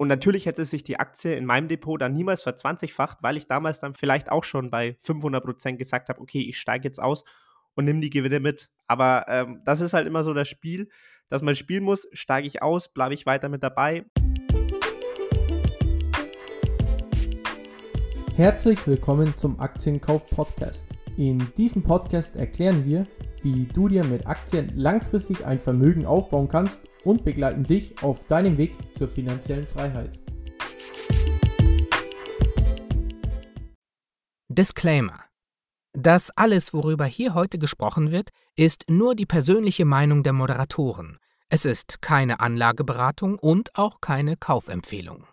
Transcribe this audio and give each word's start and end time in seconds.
Und 0.00 0.08
natürlich 0.08 0.46
hätte 0.46 0.64
sich 0.64 0.82
die 0.82 0.98
Aktie 0.98 1.34
in 1.36 1.44
meinem 1.44 1.68
Depot 1.68 2.00
dann 2.00 2.14
niemals 2.14 2.42
verzwanzigfacht, 2.42 3.18
weil 3.20 3.36
ich 3.36 3.48
damals 3.48 3.80
dann 3.80 3.92
vielleicht 3.92 4.32
auch 4.32 4.44
schon 4.44 4.70
bei 4.70 4.96
500 5.02 5.44
Prozent 5.44 5.78
gesagt 5.78 6.08
habe, 6.08 6.22
okay, 6.22 6.40
ich 6.40 6.58
steige 6.58 6.84
jetzt 6.88 6.98
aus 6.98 7.22
und 7.74 7.84
nehme 7.84 8.00
die 8.00 8.08
Gewinne 8.08 8.40
mit. 8.40 8.70
Aber 8.86 9.26
ähm, 9.28 9.60
das 9.66 9.82
ist 9.82 9.92
halt 9.92 10.06
immer 10.06 10.24
so 10.24 10.32
das 10.32 10.48
Spiel, 10.48 10.88
dass 11.28 11.42
man 11.42 11.54
spielen 11.54 11.84
muss. 11.84 12.08
Steige 12.14 12.46
ich 12.46 12.62
aus, 12.62 12.88
bleibe 12.88 13.12
ich 13.12 13.26
weiter 13.26 13.50
mit 13.50 13.62
dabei. 13.62 14.06
Herzlich 18.36 18.86
willkommen 18.86 19.36
zum 19.36 19.60
Aktienkauf 19.60 20.26
Podcast. 20.28 20.86
In 21.18 21.46
diesem 21.58 21.82
Podcast 21.82 22.36
erklären 22.36 22.86
wir, 22.86 23.06
wie 23.42 23.66
du 23.66 23.86
dir 23.86 24.04
mit 24.04 24.26
Aktien 24.26 24.72
langfristig 24.74 25.44
ein 25.44 25.58
Vermögen 25.58 26.06
aufbauen 26.06 26.48
kannst 26.48 26.89
und 27.04 27.24
begleiten 27.24 27.64
dich 27.64 28.02
auf 28.02 28.26
deinem 28.26 28.58
Weg 28.58 28.74
zur 28.94 29.08
finanziellen 29.08 29.66
Freiheit. 29.66 30.18
Disclaimer. 34.48 35.24
Das 35.92 36.30
alles, 36.36 36.72
worüber 36.72 37.04
hier 37.04 37.34
heute 37.34 37.58
gesprochen 37.58 38.10
wird, 38.10 38.30
ist 38.56 38.88
nur 38.88 39.14
die 39.14 39.26
persönliche 39.26 39.84
Meinung 39.84 40.22
der 40.22 40.32
Moderatoren. 40.32 41.18
Es 41.48 41.64
ist 41.64 42.00
keine 42.00 42.40
Anlageberatung 42.40 43.38
und 43.38 43.76
auch 43.76 44.00
keine 44.00 44.36
Kaufempfehlung. 44.36 45.26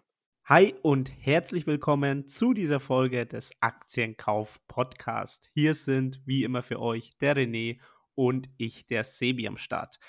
Hi 0.45 0.73
und 0.81 1.11
herzlich 1.19 1.67
willkommen 1.67 2.25
zu 2.25 2.53
dieser 2.53 2.79
Folge 2.79 3.25
des 3.25 3.51
Aktienkauf 3.59 4.59
Podcast. 4.67 5.49
Hier 5.53 5.73
sind 5.73 6.21
wie 6.25 6.43
immer 6.43 6.63
für 6.63 6.79
euch 6.79 7.17
der 7.17 7.35
René 7.35 7.79
und 8.15 8.49
ich, 8.57 8.85
der 8.85 9.03
Sebi 9.03 9.47
am 9.47 9.57
Start. 9.57 9.99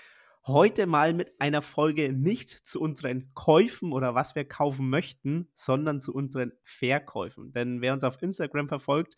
Heute 0.48 0.87
mal 0.87 1.12
mit 1.12 1.38
einer 1.43 1.61
Folge 1.61 2.11
nicht 2.11 2.48
zu 2.48 2.80
unseren 2.80 3.34
Käufen 3.34 3.93
oder 3.93 4.15
was 4.15 4.34
wir 4.34 4.47
kaufen 4.47 4.88
möchten, 4.88 5.51
sondern 5.52 6.01
zu 6.01 6.15
unseren 6.15 6.52
Verkäufen. 6.62 7.52
Denn 7.52 7.83
wer 7.83 7.93
uns 7.93 8.02
auf 8.02 8.23
Instagram 8.23 8.66
verfolgt, 8.66 9.15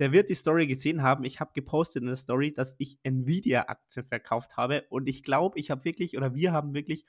der 0.00 0.10
wird 0.10 0.28
die 0.28 0.34
Story 0.34 0.66
gesehen 0.66 1.04
haben. 1.04 1.22
Ich 1.22 1.38
habe 1.38 1.52
gepostet 1.54 2.02
in 2.02 2.08
der 2.08 2.16
Story, 2.16 2.52
dass 2.52 2.74
ich 2.78 2.98
Nvidia-Aktien 3.04 4.06
verkauft 4.06 4.56
habe. 4.56 4.84
Und 4.88 5.08
ich 5.08 5.22
glaube, 5.22 5.56
ich 5.56 5.70
habe 5.70 5.84
wirklich 5.84 6.16
oder 6.16 6.34
wir 6.34 6.50
haben 6.50 6.74
wirklich 6.74 7.06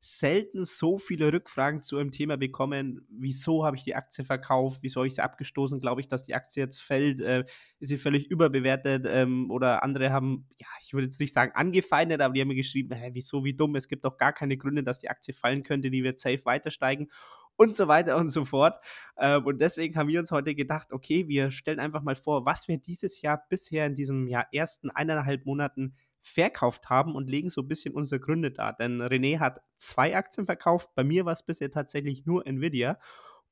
selten 0.00 0.64
so 0.64 0.96
viele 0.96 1.32
Rückfragen 1.32 1.82
zu 1.82 1.98
einem 1.98 2.12
Thema 2.12 2.36
bekommen. 2.36 3.06
Wieso 3.10 3.64
habe 3.64 3.76
ich 3.76 3.84
die 3.84 3.96
Aktie 3.96 4.24
verkauft? 4.24 4.78
Wieso 4.82 5.00
habe 5.00 5.08
ich 5.08 5.14
sie 5.16 5.22
abgestoßen? 5.22 5.80
Glaube 5.80 6.00
ich, 6.00 6.08
dass 6.08 6.24
die 6.24 6.34
Aktie 6.34 6.62
jetzt 6.62 6.80
fällt? 6.80 7.20
Äh, 7.20 7.44
ist 7.80 7.88
sie 7.88 7.98
völlig 7.98 8.30
überbewertet? 8.30 9.06
Ähm, 9.08 9.50
oder 9.50 9.82
andere 9.82 10.12
haben, 10.12 10.46
ja, 10.58 10.68
ich 10.80 10.92
würde 10.92 11.06
jetzt 11.06 11.20
nicht 11.20 11.34
sagen 11.34 11.52
angefeindet, 11.54 12.20
aber 12.20 12.34
die 12.34 12.40
haben 12.40 12.48
mir 12.48 12.54
geschrieben, 12.54 12.94
hä, 12.94 13.10
wieso, 13.12 13.44
wie 13.44 13.54
dumm? 13.54 13.74
Es 13.74 13.88
gibt 13.88 14.04
doch 14.04 14.16
gar 14.16 14.32
keine 14.32 14.56
Gründe, 14.56 14.84
dass 14.84 15.00
die 15.00 15.10
Aktie 15.10 15.34
fallen 15.34 15.64
könnte, 15.64 15.90
die 15.90 16.04
wird 16.04 16.18
safe 16.18 16.44
weiter 16.44 16.70
steigen 16.70 17.08
und 17.56 17.74
so 17.74 17.88
weiter 17.88 18.16
und 18.16 18.28
so 18.30 18.44
fort. 18.44 18.76
Ähm, 19.18 19.44
und 19.44 19.60
deswegen 19.60 19.96
haben 19.96 20.08
wir 20.08 20.20
uns 20.20 20.30
heute 20.30 20.54
gedacht, 20.54 20.92
okay, 20.92 21.26
wir 21.28 21.50
stellen 21.50 21.80
einfach 21.80 22.02
mal 22.02 22.14
vor, 22.14 22.46
was 22.46 22.68
wir 22.68 22.78
dieses 22.78 23.20
Jahr 23.20 23.44
bisher 23.48 23.86
in 23.86 23.96
diesem 23.96 24.28
Jahr 24.28 24.46
ersten 24.52 24.90
eineinhalb 24.90 25.44
Monaten 25.44 25.96
verkauft 26.20 26.90
haben 26.90 27.14
und 27.14 27.28
legen 27.28 27.50
so 27.50 27.62
ein 27.62 27.68
bisschen 27.68 27.94
unsere 27.94 28.20
Gründe 28.20 28.50
dar. 28.50 28.74
Denn 28.74 29.00
René 29.02 29.38
hat 29.38 29.60
zwei 29.76 30.16
Aktien 30.16 30.46
verkauft. 30.46 30.90
Bei 30.94 31.04
mir 31.04 31.24
war 31.24 31.32
es 31.32 31.42
bisher 31.42 31.70
tatsächlich 31.70 32.26
nur 32.26 32.46
Nvidia. 32.46 32.98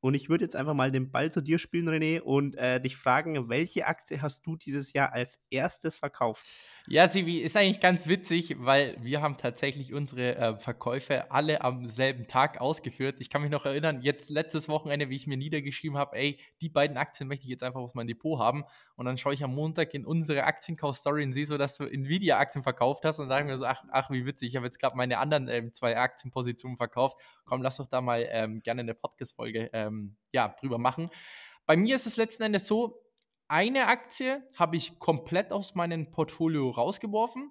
Und 0.01 0.15
ich 0.15 0.29
würde 0.29 0.45
jetzt 0.45 0.55
einfach 0.55 0.75
mal 0.75 0.93
den 0.93 1.11
Ball 1.11 1.33
zu 1.33 1.41
dir 1.41 1.59
spielen, 1.59 1.89
René, 1.89 2.21
und 2.21 2.57
äh, 2.57 2.81
dich 2.81 2.97
fragen, 2.97 3.49
welche 3.49 3.87
Aktie 3.87 4.21
hast 4.21 4.47
du 4.47 4.57
dieses 4.57 4.93
Jahr 4.93 5.13
als 5.13 5.41
erstes 5.51 5.97
verkauft? 5.97 6.47
Ja, 6.89 7.09
Sivi, 7.09 7.39
ist 7.39 7.57
eigentlich 7.57 7.81
ganz 7.81 8.07
witzig, 8.07 8.55
weil 8.61 8.97
wir 9.01 9.21
haben 9.21 9.37
tatsächlich 9.37 9.93
unsere 9.93 10.37
äh, 10.37 10.57
Verkäufe 10.57 11.33
alle 11.33 11.63
am 11.63 11.85
selben 11.85 12.29
Tag 12.29 12.61
ausgeführt. 12.61 13.17
Ich 13.19 13.29
kann 13.29 13.43
mich 13.43 13.51
noch 13.51 13.65
erinnern, 13.65 14.03
jetzt 14.03 14.31
letztes 14.31 14.69
Wochenende, 14.69 15.11
wie 15.11 15.17
ich 15.17 15.27
mir 15.27 15.37
niedergeschrieben 15.37 15.99
habe, 15.99 16.17
ey, 16.17 16.39
die 16.61 16.69
beiden 16.69 16.97
Aktien 16.97 17.27
möchte 17.27 17.43
ich 17.43 17.51
jetzt 17.51 17.65
einfach 17.65 17.81
aus 17.81 17.95
meinem 17.95 18.07
Depot 18.07 18.39
haben. 18.39 18.63
Und 18.95 19.07
dann 19.07 19.19
schaue 19.19 19.35
ich 19.35 19.43
am 19.43 19.53
Montag 19.53 19.95
in 19.95 20.07
unsere 20.07 20.45
Aktienkauf-Story 20.45 21.25
und 21.25 21.33
sehe 21.33 21.45
so, 21.45 21.59
dass 21.59 21.77
du 21.77 21.87
Nvidia-Aktien 21.87 22.63
verkauft 22.63 23.05
hast 23.05 23.19
und 23.19 23.27
sage 23.27 23.47
mir 23.47 23.59
so, 23.59 23.65
ach, 23.65 23.83
ach, 23.91 24.13
wie 24.13 24.25
witzig, 24.25 24.51
ich 24.51 24.57
habe 24.57 24.67
jetzt 24.67 24.79
gerade 24.79 24.97
meine 24.97 25.19
anderen 25.19 25.49
ähm, 25.49 25.75
zwei 25.75 25.97
Aktienpositionen 25.97 26.77
verkauft. 26.77 27.19
Komm, 27.47 27.63
lass 27.63 27.79
doch 27.79 27.89
da 27.89 28.01
mal 28.01 28.25
ähm, 28.31 28.61
gerne 28.63 28.83
eine 28.83 28.95
Podcast-Folge 28.95 29.71
ähm, 29.73 30.15
ja, 30.31 30.55
drüber 30.61 30.79
machen. 30.79 31.11
Bei 31.67 31.77
mir 31.77 31.97
ist 31.97 32.07
es 32.07 32.17
letzten 32.17 32.45
Endes 32.45 32.69
so, 32.69 33.03
eine 33.49 33.87
Aktie 33.87 34.43
habe 34.57 34.77
ich 34.77 34.99
komplett 34.99 35.53
aus 35.53 35.75
meinem 35.75 36.11
Portfolio 36.11 36.71
rausgeworfen 36.71 37.51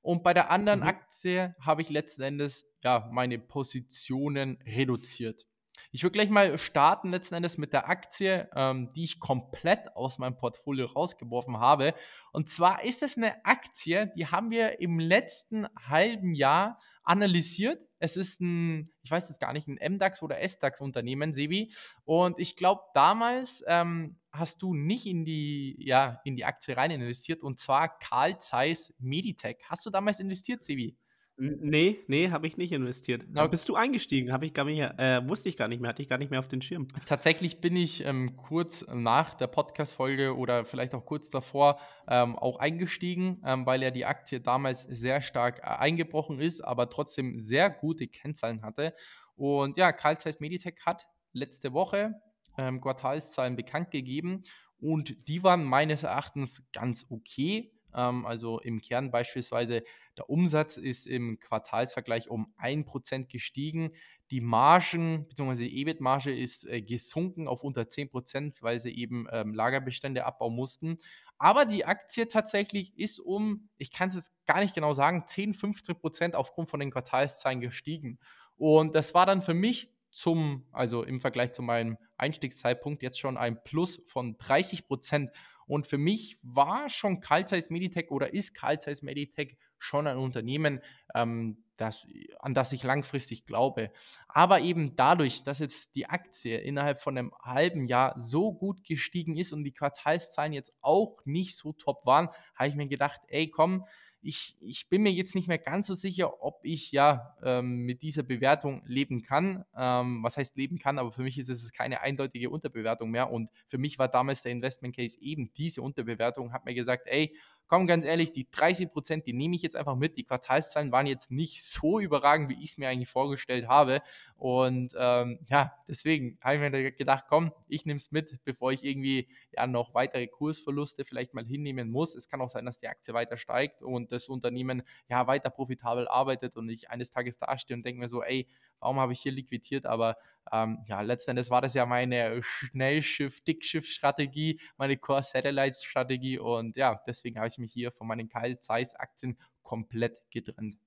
und 0.00 0.22
bei 0.22 0.34
der 0.34 0.50
anderen 0.50 0.80
mhm. 0.80 0.86
Aktie 0.86 1.54
habe 1.60 1.82
ich 1.82 1.88
letzten 1.88 2.22
Endes 2.22 2.66
ja 2.82 3.08
meine 3.12 3.38
Positionen 3.38 4.58
reduziert. 4.66 5.46
Ich 5.94 6.02
würde 6.02 6.14
gleich 6.14 6.30
mal 6.30 6.56
starten 6.56 7.10
letzten 7.10 7.34
Endes 7.34 7.58
mit 7.58 7.74
der 7.74 7.86
Aktie, 7.86 8.48
ähm, 8.56 8.90
die 8.94 9.04
ich 9.04 9.20
komplett 9.20 9.94
aus 9.94 10.16
meinem 10.16 10.38
Portfolio 10.38 10.86
rausgeworfen 10.86 11.58
habe. 11.58 11.92
Und 12.32 12.48
zwar 12.48 12.82
ist 12.82 13.02
es 13.02 13.18
eine 13.18 13.44
Aktie, 13.44 14.10
die 14.16 14.26
haben 14.26 14.50
wir 14.50 14.80
im 14.80 14.98
letzten 14.98 15.66
halben 15.76 16.32
Jahr 16.32 16.78
analysiert. 17.02 17.78
Es 17.98 18.16
ist 18.16 18.40
ein, 18.40 18.88
ich 19.02 19.10
weiß 19.10 19.28
jetzt 19.28 19.38
gar 19.38 19.52
nicht, 19.52 19.68
ein 19.68 19.78
MDAX 19.92 20.22
oder 20.22 20.40
SDAX-Unternehmen, 20.40 21.34
Sebi. 21.34 21.70
Und 22.04 22.40
ich 22.40 22.56
glaube, 22.56 22.80
damals 22.94 23.62
ähm, 23.66 24.18
hast 24.32 24.62
du 24.62 24.72
nicht 24.72 25.04
in 25.04 25.26
die, 25.26 25.76
ja, 25.78 26.22
in 26.24 26.36
die 26.36 26.46
Aktie 26.46 26.74
rein 26.74 26.90
investiert 26.90 27.42
und 27.42 27.60
zwar 27.60 27.98
Carl 27.98 28.38
Zeiss 28.38 28.94
Meditech. 28.98 29.58
Hast 29.68 29.84
du 29.84 29.90
damals 29.90 30.20
investiert, 30.20 30.64
Sebi? 30.64 30.96
Nee, 31.36 31.98
nee, 32.08 32.30
habe 32.30 32.46
ich 32.46 32.56
nicht 32.56 32.72
investiert. 32.72 33.24
Okay. 33.34 33.48
Bist 33.48 33.68
du 33.68 33.74
eingestiegen? 33.74 34.32
Habe 34.32 34.46
ich 34.46 34.52
gar 34.52 34.64
nicht, 34.64 34.80
äh, 34.80 35.26
wusste 35.28 35.48
ich 35.48 35.56
gar 35.56 35.66
nicht 35.66 35.80
mehr, 35.80 35.88
hatte 35.88 36.02
ich 36.02 36.08
gar 36.08 36.18
nicht 36.18 36.30
mehr 36.30 36.38
auf 36.38 36.48
den 36.48 36.60
Schirm. 36.60 36.86
Tatsächlich 37.06 37.60
bin 37.60 37.74
ich 37.74 38.04
ähm, 38.04 38.36
kurz 38.36 38.86
nach 38.92 39.34
der 39.34 39.46
Podcast-Folge 39.46 40.36
oder 40.36 40.64
vielleicht 40.64 40.94
auch 40.94 41.04
kurz 41.06 41.30
davor 41.30 41.80
ähm, 42.06 42.36
auch 42.36 42.58
eingestiegen, 42.58 43.42
ähm, 43.44 43.64
weil 43.64 43.82
ja 43.82 43.90
die 43.90 44.04
Aktie 44.04 44.40
damals 44.40 44.82
sehr 44.82 45.20
stark 45.22 45.60
äh, 45.60 45.62
eingebrochen 45.62 46.38
ist, 46.38 46.60
aber 46.60 46.90
trotzdem 46.90 47.40
sehr 47.40 47.70
gute 47.70 48.06
Kennzahlen 48.08 48.62
hatte. 48.62 48.94
Und 49.34 49.78
ja, 49.78 49.92
Carl 49.92 50.18
Zeiss 50.18 50.38
Meditech 50.38 50.76
hat 50.84 51.06
letzte 51.32 51.72
Woche 51.72 52.14
ähm, 52.58 52.80
Quartalszahlen 52.80 53.56
bekannt 53.56 53.90
gegeben 53.90 54.42
und 54.78 55.28
die 55.28 55.42
waren 55.42 55.64
meines 55.64 56.02
Erachtens 56.02 56.62
ganz 56.72 57.06
okay. 57.08 57.71
Ähm, 57.94 58.26
also 58.26 58.60
im 58.60 58.80
Kern 58.80 59.10
beispielsweise 59.10 59.82
der 60.16 60.28
Umsatz 60.28 60.76
ist 60.76 61.06
im 61.06 61.38
Quartalsvergleich 61.38 62.28
um 62.28 62.52
1% 62.60 63.26
gestiegen. 63.30 63.92
Die 64.30 64.40
Margen 64.40 65.26
bzw. 65.28 65.64
die 65.64 65.80
EBIT-Marge 65.80 66.34
ist 66.34 66.66
äh, 66.66 66.82
gesunken 66.82 67.48
auf 67.48 67.64
unter 67.64 67.82
10%, 67.82 68.62
weil 68.62 68.78
sie 68.78 68.94
eben 68.96 69.26
ähm, 69.30 69.54
Lagerbestände 69.54 70.24
abbauen 70.24 70.54
mussten. 70.54 70.98
Aber 71.38 71.64
die 71.64 71.84
Aktie 71.84 72.28
tatsächlich 72.28 72.96
ist 72.96 73.18
um, 73.18 73.68
ich 73.78 73.90
kann 73.90 74.10
es 74.10 74.14
jetzt 74.14 74.32
gar 74.46 74.60
nicht 74.60 74.74
genau 74.74 74.94
sagen, 74.94 75.24
10, 75.26 75.54
15% 75.54 76.34
aufgrund 76.34 76.70
von 76.70 76.80
den 76.80 76.90
Quartalszahlen 76.90 77.60
gestiegen. 77.60 78.18
Und 78.56 78.94
das 78.94 79.12
war 79.14 79.26
dann 79.26 79.42
für 79.42 79.54
mich 79.54 79.90
zum, 80.12 80.66
also 80.72 81.02
im 81.02 81.20
Vergleich 81.20 81.52
zu 81.52 81.62
meinem 81.62 81.96
Einstiegszeitpunkt 82.16 83.02
jetzt 83.02 83.18
schon 83.18 83.36
ein 83.36 83.62
Plus 83.64 84.02
von 84.06 84.36
30 84.38 84.86
Prozent. 84.86 85.30
Und 85.72 85.86
für 85.86 85.96
mich 85.96 86.38
war 86.42 86.90
schon 86.90 87.20
Carl 87.20 87.48
Zeiss 87.48 87.70
Meditech 87.70 88.10
oder 88.10 88.34
ist 88.34 88.52
Carl 88.52 88.78
Zeiss 88.78 89.00
Meditech 89.00 89.56
schon 89.78 90.06
ein 90.06 90.18
Unternehmen, 90.18 90.80
ähm, 91.14 91.64
das, 91.78 92.06
an 92.40 92.52
das 92.52 92.74
ich 92.74 92.82
langfristig 92.82 93.46
glaube. 93.46 93.90
Aber 94.28 94.60
eben 94.60 94.96
dadurch, 94.96 95.44
dass 95.44 95.60
jetzt 95.60 95.94
die 95.94 96.04
Aktie 96.04 96.58
innerhalb 96.58 97.00
von 97.00 97.16
einem 97.16 97.32
halben 97.40 97.86
Jahr 97.86 98.20
so 98.20 98.52
gut 98.52 98.84
gestiegen 98.84 99.34
ist 99.34 99.54
und 99.54 99.64
die 99.64 99.72
Quartalszahlen 99.72 100.52
jetzt 100.52 100.74
auch 100.82 101.16
nicht 101.24 101.56
so 101.56 101.72
top 101.72 102.04
waren, 102.04 102.28
habe 102.54 102.68
ich 102.68 102.74
mir 102.74 102.86
gedacht, 102.86 103.22
ey 103.28 103.48
komm, 103.48 103.86
ich, 104.22 104.56
ich 104.60 104.88
bin 104.88 105.02
mir 105.02 105.10
jetzt 105.10 105.34
nicht 105.34 105.48
mehr 105.48 105.58
ganz 105.58 105.88
so 105.88 105.94
sicher, 105.94 106.42
ob 106.42 106.60
ich 106.62 106.92
ja 106.92 107.36
ähm, 107.42 107.84
mit 107.84 108.02
dieser 108.02 108.22
Bewertung 108.22 108.82
leben 108.86 109.22
kann. 109.22 109.64
Ähm, 109.76 110.22
was 110.22 110.36
heißt 110.36 110.56
leben 110.56 110.78
kann, 110.78 110.98
aber 110.98 111.10
für 111.10 111.22
mich 111.22 111.38
ist 111.38 111.48
es 111.48 111.72
keine 111.72 112.00
eindeutige 112.02 112.48
Unterbewertung 112.48 113.10
mehr. 113.10 113.30
Und 113.30 113.50
für 113.66 113.78
mich 113.78 113.98
war 113.98 114.08
damals 114.08 114.42
der 114.42 114.52
Investment 114.52 114.94
Case 114.94 115.20
eben 115.20 115.52
diese 115.54 115.82
Unterbewertung. 115.82 116.52
Hat 116.52 116.64
mir 116.64 116.74
gesagt, 116.74 117.06
ey, 117.06 117.36
komm, 117.72 117.86
ganz 117.86 118.04
ehrlich, 118.04 118.32
die 118.32 118.46
30 118.50 118.92
Prozent, 118.92 119.26
die 119.26 119.32
nehme 119.32 119.56
ich 119.56 119.62
jetzt 119.62 119.76
einfach 119.76 119.96
mit. 119.96 120.18
Die 120.18 120.24
Quartalszahlen 120.24 120.92
waren 120.92 121.06
jetzt 121.06 121.30
nicht 121.30 121.64
so 121.64 122.00
überragend, 122.00 122.50
wie 122.50 122.62
ich 122.62 122.72
es 122.72 122.76
mir 122.76 122.90
eigentlich 122.90 123.08
vorgestellt 123.08 123.66
habe. 123.66 124.02
Und 124.36 124.92
ähm, 124.98 125.38
ja, 125.48 125.72
deswegen 125.88 126.36
habe 126.42 126.56
ich 126.56 126.70
mir 126.70 126.92
gedacht, 126.92 127.24
komm, 127.30 127.50
ich 127.68 127.86
nehme 127.86 127.96
es 127.96 128.12
mit, 128.12 128.44
bevor 128.44 128.72
ich 128.72 128.84
irgendwie 128.84 129.26
ja 129.56 129.66
noch 129.66 129.94
weitere 129.94 130.26
Kursverluste 130.26 131.06
vielleicht 131.06 131.32
mal 131.32 131.46
hinnehmen 131.46 131.90
muss. 131.90 132.14
Es 132.14 132.28
kann 132.28 132.42
auch 132.42 132.50
sein, 132.50 132.66
dass 132.66 132.78
die 132.78 132.88
Aktie 132.88 133.14
weiter 133.14 133.38
steigt 133.38 133.80
und 133.80 134.12
das 134.12 134.28
Unternehmen 134.28 134.82
ja 135.08 135.26
weiter 135.26 135.48
profitabel 135.48 136.06
arbeitet 136.08 136.58
und 136.58 136.68
ich 136.68 136.90
eines 136.90 137.10
Tages 137.10 137.38
dastehe 137.38 137.74
und 137.74 137.86
denke 137.86 138.00
mir 138.02 138.08
so, 138.08 138.22
ey, 138.22 138.48
warum 138.80 138.98
habe 139.00 139.14
ich 139.14 139.20
hier 139.20 139.32
liquidiert? 139.32 139.86
Aber 139.86 140.18
ähm, 140.50 140.84
ja, 140.88 141.00
letzten 141.00 141.32
Endes 141.32 141.50
war 141.50 141.60
das 141.60 141.74
ja 141.74 141.86
meine 141.86 142.42
Schnellschiff-Dickschiff-Strategie, 142.42 144.60
meine 144.76 144.96
Core-Satellites-Strategie 144.96 146.38
und 146.38 146.76
ja, 146.76 147.00
deswegen 147.06 147.38
habe 147.38 147.48
ich 147.48 147.58
mich 147.58 147.72
hier 147.72 147.92
von 147.92 148.06
meinen 148.06 148.28
Kyle 148.28 148.58
Zeiss-Aktien 148.58 149.38
komplett 149.62 150.18
getrennt. 150.30 150.78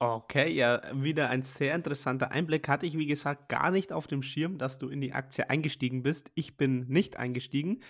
Okay, 0.00 0.52
ja, 0.52 0.82
wieder 0.92 1.30
ein 1.30 1.42
sehr 1.42 1.74
interessanter 1.74 2.30
Einblick. 2.30 2.68
Hatte 2.68 2.84
ich, 2.84 2.98
wie 2.98 3.06
gesagt, 3.06 3.48
gar 3.48 3.70
nicht 3.70 3.92
auf 3.92 4.06
dem 4.06 4.22
Schirm, 4.22 4.58
dass 4.58 4.78
du 4.78 4.88
in 4.88 5.00
die 5.00 5.12
Aktie 5.12 5.48
eingestiegen 5.48 6.02
bist. 6.02 6.32
Ich 6.34 6.56
bin 6.56 6.86
nicht 6.88 7.16
eingestiegen. 7.16 7.82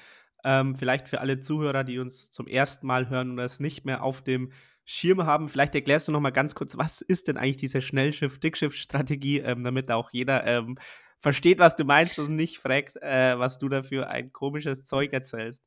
Ähm, 0.45 0.75
vielleicht 0.75 1.09
für 1.09 1.21
alle 1.21 1.41
Zuhörer, 1.41 1.83
die 1.83 1.99
uns 1.99 2.31
zum 2.31 2.47
ersten 2.47 2.87
Mal 2.87 3.09
hören 3.09 3.31
und 3.31 3.39
es 3.39 3.59
nicht 3.59 3.87
mehr 3.87 4.05
auf 4.05 4.23
dem 4.23 4.53
Schirm 4.85 5.25
haben, 5.25 5.49
vielleicht 5.49 5.75
erklärst 5.75 6.09
du 6.09 6.13
noch 6.13 6.21
mal 6.21 6.31
ganz 6.31 6.55
kurz, 6.55 6.77
was 6.77 7.01
ist 7.01 7.29
denn 7.29 7.39
eigentlich 7.39 7.57
diese 7.57 7.81
Schnellschiff-Dickschiff-Strategie, 7.81 9.39
ähm, 9.39 9.65
damit 9.65 9.91
auch 9.91 10.11
jeder 10.13 10.47
ähm, 10.47 10.79
versteht, 11.25 11.59
was 11.59 11.75
du 11.75 11.85
meinst 11.85 12.19
und 12.19 12.37
nicht 12.37 12.59
fragt, 12.59 12.97
äh, 12.97 13.39
was 13.39 13.59
du 13.59 13.71
dafür 13.71 14.09
ein 14.11 14.31
komisches 14.31 14.85
Zeug 14.85 15.11
erzählst. 15.15 15.65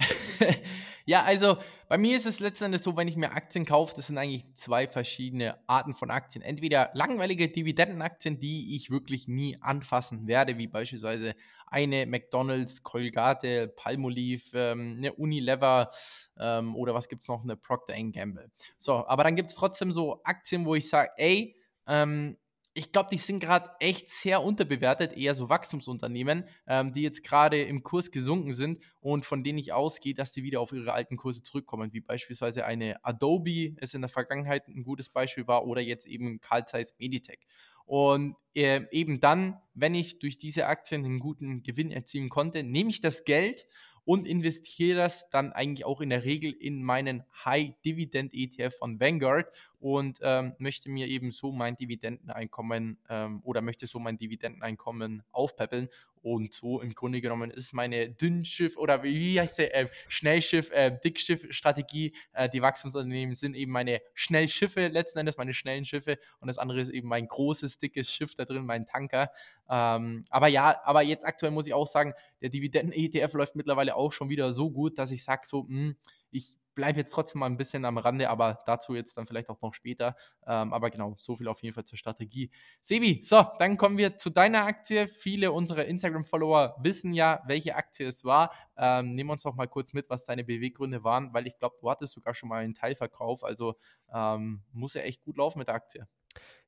ja, 1.04 1.24
also 1.24 1.58
bei 1.88 1.98
mir 1.98 2.16
ist 2.16 2.24
es 2.24 2.40
letztendlich 2.40 2.82
so, 2.82 2.96
wenn 2.96 3.06
ich 3.06 3.16
mir 3.16 3.32
Aktien 3.32 3.66
kaufe, 3.66 3.94
das 3.94 4.06
sind 4.06 4.16
eigentlich 4.16 4.46
zwei 4.54 4.86
verschiedene 4.86 5.58
Arten 5.66 5.94
von 5.94 6.10
Aktien. 6.10 6.42
Entweder 6.42 6.90
langweilige 6.94 7.48
Dividendenaktien, 7.48 8.40
die 8.40 8.76
ich 8.76 8.90
wirklich 8.90 9.28
nie 9.28 9.58
anfassen 9.60 10.26
werde, 10.26 10.56
wie 10.56 10.68
beispielsweise 10.68 11.34
eine 11.66 12.06
McDonalds, 12.06 12.82
Colgate, 12.82 13.68
Palmolive, 13.76 14.58
ähm, 14.58 14.94
eine 14.96 15.12
Unilever 15.12 15.90
ähm, 16.38 16.74
oder 16.76 16.94
was 16.94 17.10
gibt 17.10 17.24
es 17.24 17.28
noch, 17.28 17.42
eine 17.42 17.56
Procter 17.56 17.94
Gamble. 17.94 18.50
So, 18.78 19.06
aber 19.06 19.22
dann 19.22 19.36
gibt 19.36 19.50
es 19.50 19.56
trotzdem 19.56 19.92
so 19.92 20.22
Aktien, 20.24 20.64
wo 20.64 20.74
ich 20.74 20.88
sage, 20.88 21.10
ey, 21.18 21.56
ähm, 21.86 22.38
ich 22.78 22.92
glaube, 22.92 23.08
die 23.10 23.18
sind 23.18 23.40
gerade 23.40 23.70
echt 23.80 24.08
sehr 24.08 24.40
unterbewertet, 24.40 25.16
eher 25.16 25.34
so 25.34 25.48
Wachstumsunternehmen, 25.48 26.44
ähm, 26.68 26.92
die 26.92 27.02
jetzt 27.02 27.24
gerade 27.24 27.60
im 27.60 27.82
Kurs 27.82 28.12
gesunken 28.12 28.54
sind 28.54 28.78
und 29.00 29.26
von 29.26 29.42
denen 29.42 29.58
ich 29.58 29.72
ausgehe, 29.72 30.14
dass 30.14 30.30
die 30.30 30.44
wieder 30.44 30.60
auf 30.60 30.72
ihre 30.72 30.92
alten 30.92 31.16
Kurse 31.16 31.42
zurückkommen, 31.42 31.92
wie 31.92 32.00
beispielsweise 32.00 32.64
eine 32.64 33.04
Adobe 33.04 33.74
es 33.78 33.94
in 33.94 34.00
der 34.00 34.08
Vergangenheit 34.08 34.68
ein 34.68 34.84
gutes 34.84 35.08
Beispiel 35.08 35.48
war 35.48 35.66
oder 35.66 35.80
jetzt 35.80 36.06
eben 36.06 36.40
Carl 36.40 36.66
Zeiss 36.66 36.94
Meditech. 36.98 37.40
Und 37.84 38.36
äh, 38.54 38.82
eben 38.92 39.18
dann, 39.18 39.56
wenn 39.74 39.96
ich 39.96 40.20
durch 40.20 40.38
diese 40.38 40.66
Aktien 40.66 41.04
einen 41.04 41.18
guten 41.18 41.64
Gewinn 41.64 41.90
erzielen 41.90 42.28
konnte, 42.28 42.62
nehme 42.62 42.90
ich 42.90 43.00
das 43.00 43.24
Geld 43.24 43.66
und 44.04 44.26
investiere 44.26 44.96
das 44.96 45.28
dann 45.28 45.52
eigentlich 45.52 45.84
auch 45.84 46.00
in 46.00 46.10
der 46.10 46.24
Regel 46.24 46.52
in 46.52 46.82
meinen 46.82 47.24
High 47.44 47.72
Dividend 47.84 48.32
ETF 48.32 48.74
von 48.78 49.00
Vanguard 49.00 49.48
und 49.80 50.18
ähm, 50.22 50.54
möchte 50.58 50.90
mir 50.90 51.06
eben 51.06 51.30
so 51.30 51.52
mein 51.52 51.76
Dividendeneinkommen 51.76 52.98
ähm, 53.08 53.40
oder 53.44 53.60
möchte 53.60 53.86
so 53.86 53.98
mein 53.98 54.18
Dividendeneinkommen 54.18 55.22
aufpäppeln. 55.30 55.88
Und 56.20 56.52
so 56.52 56.80
im 56.80 56.94
Grunde 56.94 57.20
genommen 57.20 57.50
ist 57.50 57.72
meine 57.72 58.10
Dünnschiff 58.10 58.76
oder 58.76 59.04
wie 59.04 59.40
heißt 59.40 59.58
der 59.58 59.74
äh, 59.74 59.88
Schnellschiff, 60.08 60.70
äh, 60.72 60.98
Dickschiff-Strategie. 61.02 62.12
Äh, 62.32 62.48
die 62.48 62.60
Wachstumsunternehmen 62.60 63.36
sind 63.36 63.54
eben 63.54 63.70
meine 63.70 64.00
Schnellschiffe, 64.14 64.88
letzten 64.88 65.20
Endes 65.20 65.36
meine 65.36 65.54
schnellen 65.54 65.84
Schiffe. 65.84 66.18
Und 66.40 66.48
das 66.48 66.58
andere 66.58 66.80
ist 66.80 66.88
eben 66.88 67.08
mein 67.08 67.28
großes, 67.28 67.78
dickes 67.78 68.12
Schiff 68.12 68.34
da 68.34 68.44
drin, 68.44 68.66
mein 68.66 68.84
Tanker. 68.84 69.30
Ähm, 69.70 70.24
aber 70.30 70.48
ja, 70.48 70.80
aber 70.84 71.02
jetzt 71.02 71.24
aktuell 71.24 71.52
muss 71.52 71.68
ich 71.68 71.74
auch 71.74 71.86
sagen, 71.86 72.14
der 72.42 72.48
Dividenden-ETF 72.48 73.34
läuft 73.34 73.54
mittlerweile 73.54 73.94
auch 73.94 74.12
schon 74.12 74.28
wieder 74.28 74.52
so 74.52 74.70
gut, 74.70 74.98
dass 74.98 75.12
ich 75.12 75.22
sage 75.22 75.42
so, 75.44 75.62
mh, 75.62 75.68
hm, 75.68 75.96
ich 76.30 76.56
bleibe 76.78 77.00
jetzt 77.00 77.10
trotzdem 77.10 77.40
mal 77.40 77.46
ein 77.46 77.56
bisschen 77.56 77.84
am 77.84 77.98
Rande, 77.98 78.30
aber 78.30 78.62
dazu 78.64 78.94
jetzt 78.94 79.18
dann 79.18 79.26
vielleicht 79.26 79.48
auch 79.48 79.60
noch 79.60 79.74
später. 79.74 80.14
Ähm, 80.46 80.72
aber 80.72 80.90
genau, 80.90 81.14
so 81.16 81.34
viel 81.34 81.48
auf 81.48 81.60
jeden 81.60 81.74
Fall 81.74 81.84
zur 81.84 81.98
Strategie. 81.98 82.52
Sebi, 82.80 83.20
so, 83.20 83.44
dann 83.58 83.76
kommen 83.76 83.98
wir 83.98 84.16
zu 84.16 84.30
deiner 84.30 84.64
Aktie. 84.64 85.08
Viele 85.08 85.50
unserer 85.50 85.86
Instagram-Follower 85.86 86.76
wissen 86.80 87.14
ja, 87.14 87.42
welche 87.48 87.74
Aktie 87.74 88.06
es 88.06 88.24
war. 88.24 88.52
Ähm, 88.76 89.16
nehmen 89.16 89.30
uns 89.30 89.42
doch 89.42 89.56
mal 89.56 89.66
kurz 89.66 89.92
mit, 89.92 90.08
was 90.08 90.24
deine 90.24 90.44
Beweggründe 90.44 91.02
waren, 91.02 91.34
weil 91.34 91.48
ich 91.48 91.58
glaube, 91.58 91.74
du 91.80 91.90
hattest 91.90 92.12
sogar 92.12 92.32
schon 92.32 92.48
mal 92.48 92.62
einen 92.62 92.74
Teilverkauf. 92.74 93.42
Also 93.42 93.74
ähm, 94.14 94.62
muss 94.70 94.94
ja 94.94 95.00
echt 95.00 95.22
gut 95.22 95.36
laufen 95.36 95.58
mit 95.58 95.66
der 95.66 95.74
Aktie. 95.74 96.06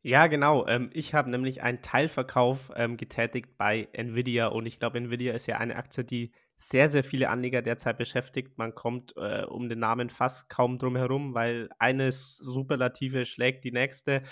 Ja, 0.02 0.26
genau. 0.26 0.66
Ähm, 0.66 0.90
ich 0.92 1.14
habe 1.14 1.30
nämlich 1.30 1.62
einen 1.62 1.82
Teilverkauf 1.82 2.72
ähm, 2.74 2.96
getätigt 2.96 3.56
bei 3.56 3.86
Nvidia 3.92 4.48
und 4.48 4.66
ich 4.66 4.80
glaube, 4.80 4.98
Nvidia 4.98 5.34
ist 5.34 5.46
ja 5.46 5.58
eine 5.58 5.76
Aktie, 5.76 6.02
die 6.02 6.32
sehr, 6.62 6.90
sehr 6.90 7.02
viele 7.02 7.30
Anleger 7.30 7.62
derzeit 7.62 7.96
beschäftigt. 7.96 8.58
Man 8.58 8.74
kommt 8.74 9.14
äh, 9.16 9.44
um 9.44 9.68
den 9.70 9.78
Namen 9.78 10.10
fast 10.10 10.50
kaum 10.50 10.78
drum 10.78 10.94
herum, 10.94 11.34
weil 11.34 11.70
eine 11.78 12.12
Superlative 12.12 13.24
schlägt 13.24 13.64
die 13.64 13.72
nächste. 13.72 14.22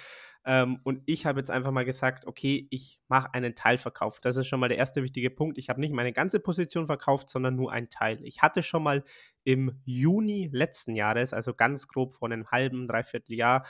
Ähm, 0.45 0.79
und 0.85 1.03
ich 1.07 1.25
habe 1.25 1.41
jetzt 1.41 1.51
einfach 1.51 1.71
mal 1.71 1.87
gesagt, 1.87 2.27
okay, 2.27 2.69
ich 2.71 3.01
mache 3.09 3.33
einen 3.33 3.55
Teilverkauf. 3.55 4.21
Das 4.21 4.37
ist 4.37 4.47
schon 4.47 4.61
mal 4.61 4.69
der 4.69 4.77
erste 4.77 5.03
wichtige 5.03 5.31
Punkt. 5.31 5.57
Ich 5.57 5.71
habe 5.71 5.81
nicht 5.81 5.95
meine 5.95 6.13
ganze 6.13 6.39
Position 6.39 6.85
verkauft, 6.85 7.31
sondern 7.31 7.57
nur 7.57 7.73
einen 7.73 7.89
Teil. 7.89 8.19
Ich 8.23 8.43
hatte 8.43 8.63
schon 8.63 8.83
mal 8.83 9.05
im 9.45 9.81
Juni 9.87 10.51
letzten 10.53 10.97
Jahres, 10.97 11.33
also 11.33 11.55
ganz 11.55 11.89
grob 11.89 12.15
vor 12.15 12.31
einem 12.31 12.51
halben, 12.51 12.89
dreiviertel 12.89 13.37
Jahr, 13.37 13.67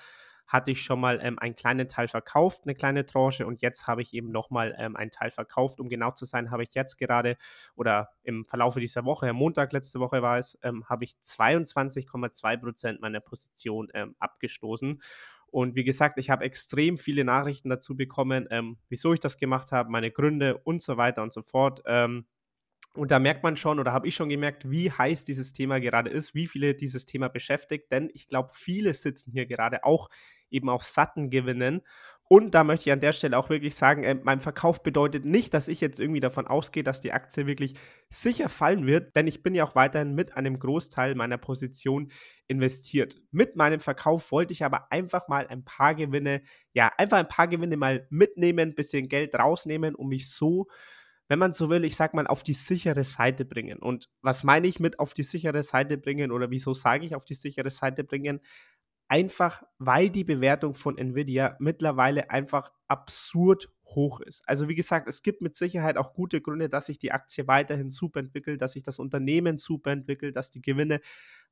hatte 0.48 0.70
ich 0.70 0.82
schon 0.82 0.98
mal 0.98 1.20
ähm, 1.22 1.38
einen 1.38 1.54
kleinen 1.54 1.86
Teil 1.86 2.08
verkauft, 2.08 2.62
eine 2.64 2.74
kleine 2.74 3.04
Tranche 3.06 3.46
und 3.46 3.62
jetzt 3.62 3.86
habe 3.86 4.02
ich 4.02 4.14
eben 4.14 4.32
nochmal 4.32 4.74
ähm, 4.78 4.96
einen 4.96 5.10
Teil 5.10 5.30
verkauft. 5.30 5.78
Um 5.78 5.88
genau 5.88 6.10
zu 6.10 6.24
sein, 6.24 6.50
habe 6.50 6.62
ich 6.64 6.74
jetzt 6.74 6.96
gerade 6.96 7.36
oder 7.76 8.10
im 8.24 8.44
Verlaufe 8.44 8.80
dieser 8.80 9.04
Woche, 9.04 9.28
am 9.28 9.36
Montag 9.36 9.72
letzte 9.72 10.00
Woche 10.00 10.22
war 10.22 10.38
es, 10.38 10.58
ähm, 10.62 10.88
habe 10.88 11.04
ich 11.04 11.14
22,2 11.22 12.56
Prozent 12.56 13.00
meiner 13.00 13.20
Position 13.20 13.88
ähm, 13.94 14.16
abgestoßen. 14.18 15.00
Und 15.50 15.74
wie 15.76 15.84
gesagt, 15.84 16.18
ich 16.18 16.28
habe 16.30 16.44
extrem 16.44 16.96
viele 16.98 17.24
Nachrichten 17.24 17.70
dazu 17.70 17.96
bekommen, 17.96 18.46
ähm, 18.50 18.78
wieso 18.88 19.12
ich 19.14 19.20
das 19.20 19.38
gemacht 19.38 19.72
habe, 19.72 19.90
meine 19.90 20.10
Gründe 20.10 20.58
und 20.58 20.82
so 20.82 20.96
weiter 20.96 21.22
und 21.22 21.32
so 21.32 21.42
fort. 21.42 21.82
Ähm, 21.86 22.26
und 22.98 23.10
da 23.10 23.18
merkt 23.18 23.42
man 23.42 23.56
schon 23.56 23.78
oder 23.78 23.92
habe 23.92 24.08
ich 24.08 24.14
schon 24.14 24.28
gemerkt, 24.28 24.70
wie 24.70 24.90
heiß 24.90 25.24
dieses 25.24 25.52
Thema 25.52 25.78
gerade 25.80 26.10
ist, 26.10 26.34
wie 26.34 26.46
viele 26.46 26.74
dieses 26.74 27.06
Thema 27.06 27.28
beschäftigt. 27.28 27.90
Denn 27.90 28.10
ich 28.12 28.28
glaube, 28.28 28.50
viele 28.52 28.92
sitzen 28.92 29.32
hier 29.32 29.46
gerade 29.46 29.84
auch 29.84 30.10
eben 30.50 30.68
auf 30.68 30.82
satten 30.82 31.30
Gewinnen. 31.30 31.82
Und 32.30 32.54
da 32.54 32.62
möchte 32.62 32.90
ich 32.90 32.92
an 32.92 33.00
der 33.00 33.14
Stelle 33.14 33.38
auch 33.38 33.48
wirklich 33.48 33.74
sagen, 33.74 34.04
äh, 34.04 34.14
mein 34.14 34.40
Verkauf 34.40 34.82
bedeutet 34.82 35.24
nicht, 35.24 35.54
dass 35.54 35.66
ich 35.66 35.80
jetzt 35.80 35.98
irgendwie 35.98 36.20
davon 36.20 36.46
ausgehe, 36.46 36.82
dass 36.82 37.00
die 37.00 37.12
Aktie 37.12 37.46
wirklich 37.46 37.74
sicher 38.10 38.50
fallen 38.50 38.86
wird, 38.86 39.16
denn 39.16 39.26
ich 39.26 39.42
bin 39.42 39.54
ja 39.54 39.64
auch 39.64 39.74
weiterhin 39.74 40.14
mit 40.14 40.36
einem 40.36 40.58
Großteil 40.58 41.14
meiner 41.14 41.38
Position 41.38 42.10
investiert. 42.46 43.16
Mit 43.30 43.56
meinem 43.56 43.80
Verkauf 43.80 44.30
wollte 44.30 44.52
ich 44.52 44.62
aber 44.62 44.92
einfach 44.92 45.28
mal 45.28 45.46
ein 45.46 45.64
paar 45.64 45.94
Gewinne, 45.94 46.42
ja, 46.74 46.92
einfach 46.98 47.16
ein 47.16 47.28
paar 47.28 47.48
Gewinne 47.48 47.78
mal 47.78 48.06
mitnehmen, 48.10 48.74
bisschen 48.74 49.08
Geld 49.08 49.34
rausnehmen, 49.34 49.94
um 49.94 50.08
mich 50.08 50.30
so 50.30 50.68
wenn 51.28 51.38
man 51.38 51.52
so 51.52 51.68
will, 51.68 51.84
ich 51.84 51.94
sag 51.94 52.14
mal, 52.14 52.26
auf 52.26 52.42
die 52.42 52.54
sichere 52.54 53.04
Seite 53.04 53.44
bringen. 53.44 53.78
Und 53.78 54.08
was 54.22 54.44
meine 54.44 54.66
ich 54.66 54.80
mit 54.80 54.98
auf 54.98 55.14
die 55.14 55.22
sichere 55.22 55.62
Seite 55.62 55.98
bringen 55.98 56.32
oder 56.32 56.50
wieso 56.50 56.74
sage 56.74 57.06
ich 57.06 57.14
auf 57.14 57.24
die 57.24 57.34
sichere 57.34 57.70
Seite 57.70 58.02
bringen? 58.02 58.40
Einfach, 59.08 59.62
weil 59.78 60.10
die 60.10 60.24
Bewertung 60.24 60.74
von 60.74 60.98
Nvidia 60.98 61.56
mittlerweile 61.60 62.30
einfach 62.30 62.72
absurd 62.88 63.70
hoch 63.94 64.20
ist. 64.20 64.42
Also 64.48 64.68
wie 64.68 64.74
gesagt, 64.74 65.08
es 65.08 65.22
gibt 65.22 65.40
mit 65.40 65.54
Sicherheit 65.54 65.96
auch 65.96 66.14
gute 66.14 66.40
Gründe, 66.40 66.68
dass 66.68 66.86
sich 66.86 66.98
die 66.98 67.12
Aktie 67.12 67.46
weiterhin 67.46 67.90
super 67.90 68.20
entwickelt, 68.20 68.60
dass 68.62 68.72
sich 68.72 68.82
das 68.82 68.98
Unternehmen 68.98 69.56
super 69.56 69.90
entwickelt, 69.90 70.36
dass 70.36 70.50
die 70.50 70.62
Gewinne 70.62 71.00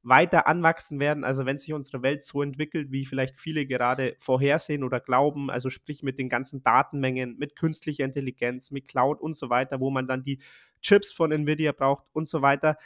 weiter 0.02 0.46
anwachsen 0.46 1.00
werden. 1.00 1.24
Also 1.24 1.46
wenn 1.46 1.58
sich 1.58 1.72
unsere 1.72 2.02
Welt 2.02 2.22
so 2.22 2.42
entwickelt, 2.42 2.92
wie 2.92 3.06
vielleicht 3.06 3.36
viele 3.36 3.66
gerade 3.66 4.14
vorhersehen 4.18 4.84
oder 4.84 5.00
glauben, 5.00 5.50
also 5.50 5.68
sprich 5.70 6.02
mit 6.02 6.18
den 6.18 6.28
ganzen 6.28 6.62
Datenmengen, 6.62 7.36
mit 7.38 7.56
künstlicher 7.56 8.04
Intelligenz, 8.04 8.70
mit 8.70 8.86
Cloud 8.86 9.20
und 9.20 9.34
so 9.34 9.50
weiter, 9.50 9.80
wo 9.80 9.90
man 9.90 10.06
dann 10.06 10.22
die 10.22 10.38
Chips 10.80 11.12
von 11.12 11.32
Nvidia 11.32 11.72
braucht 11.72 12.04
und 12.12 12.28
so 12.28 12.42
weiter, 12.42 12.78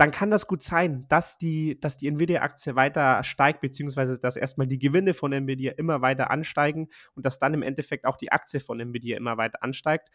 dann 0.00 0.12
kann 0.12 0.30
das 0.30 0.46
gut 0.46 0.62
sein, 0.62 1.04
dass 1.10 1.36
die, 1.36 1.78
dass 1.78 1.98
die 1.98 2.08
Nvidia-Aktie 2.08 2.74
weiter 2.74 3.22
steigt, 3.22 3.60
beziehungsweise 3.60 4.18
dass 4.18 4.34
erstmal 4.34 4.66
die 4.66 4.78
Gewinne 4.78 5.12
von 5.12 5.30
Nvidia 5.30 5.72
immer 5.72 6.00
weiter 6.00 6.30
ansteigen 6.30 6.88
und 7.14 7.26
dass 7.26 7.38
dann 7.38 7.52
im 7.52 7.60
Endeffekt 7.62 8.06
auch 8.06 8.16
die 8.16 8.32
Aktie 8.32 8.60
von 8.60 8.80
Nvidia 8.80 9.18
immer 9.18 9.36
weiter 9.36 9.62
ansteigt. 9.62 10.08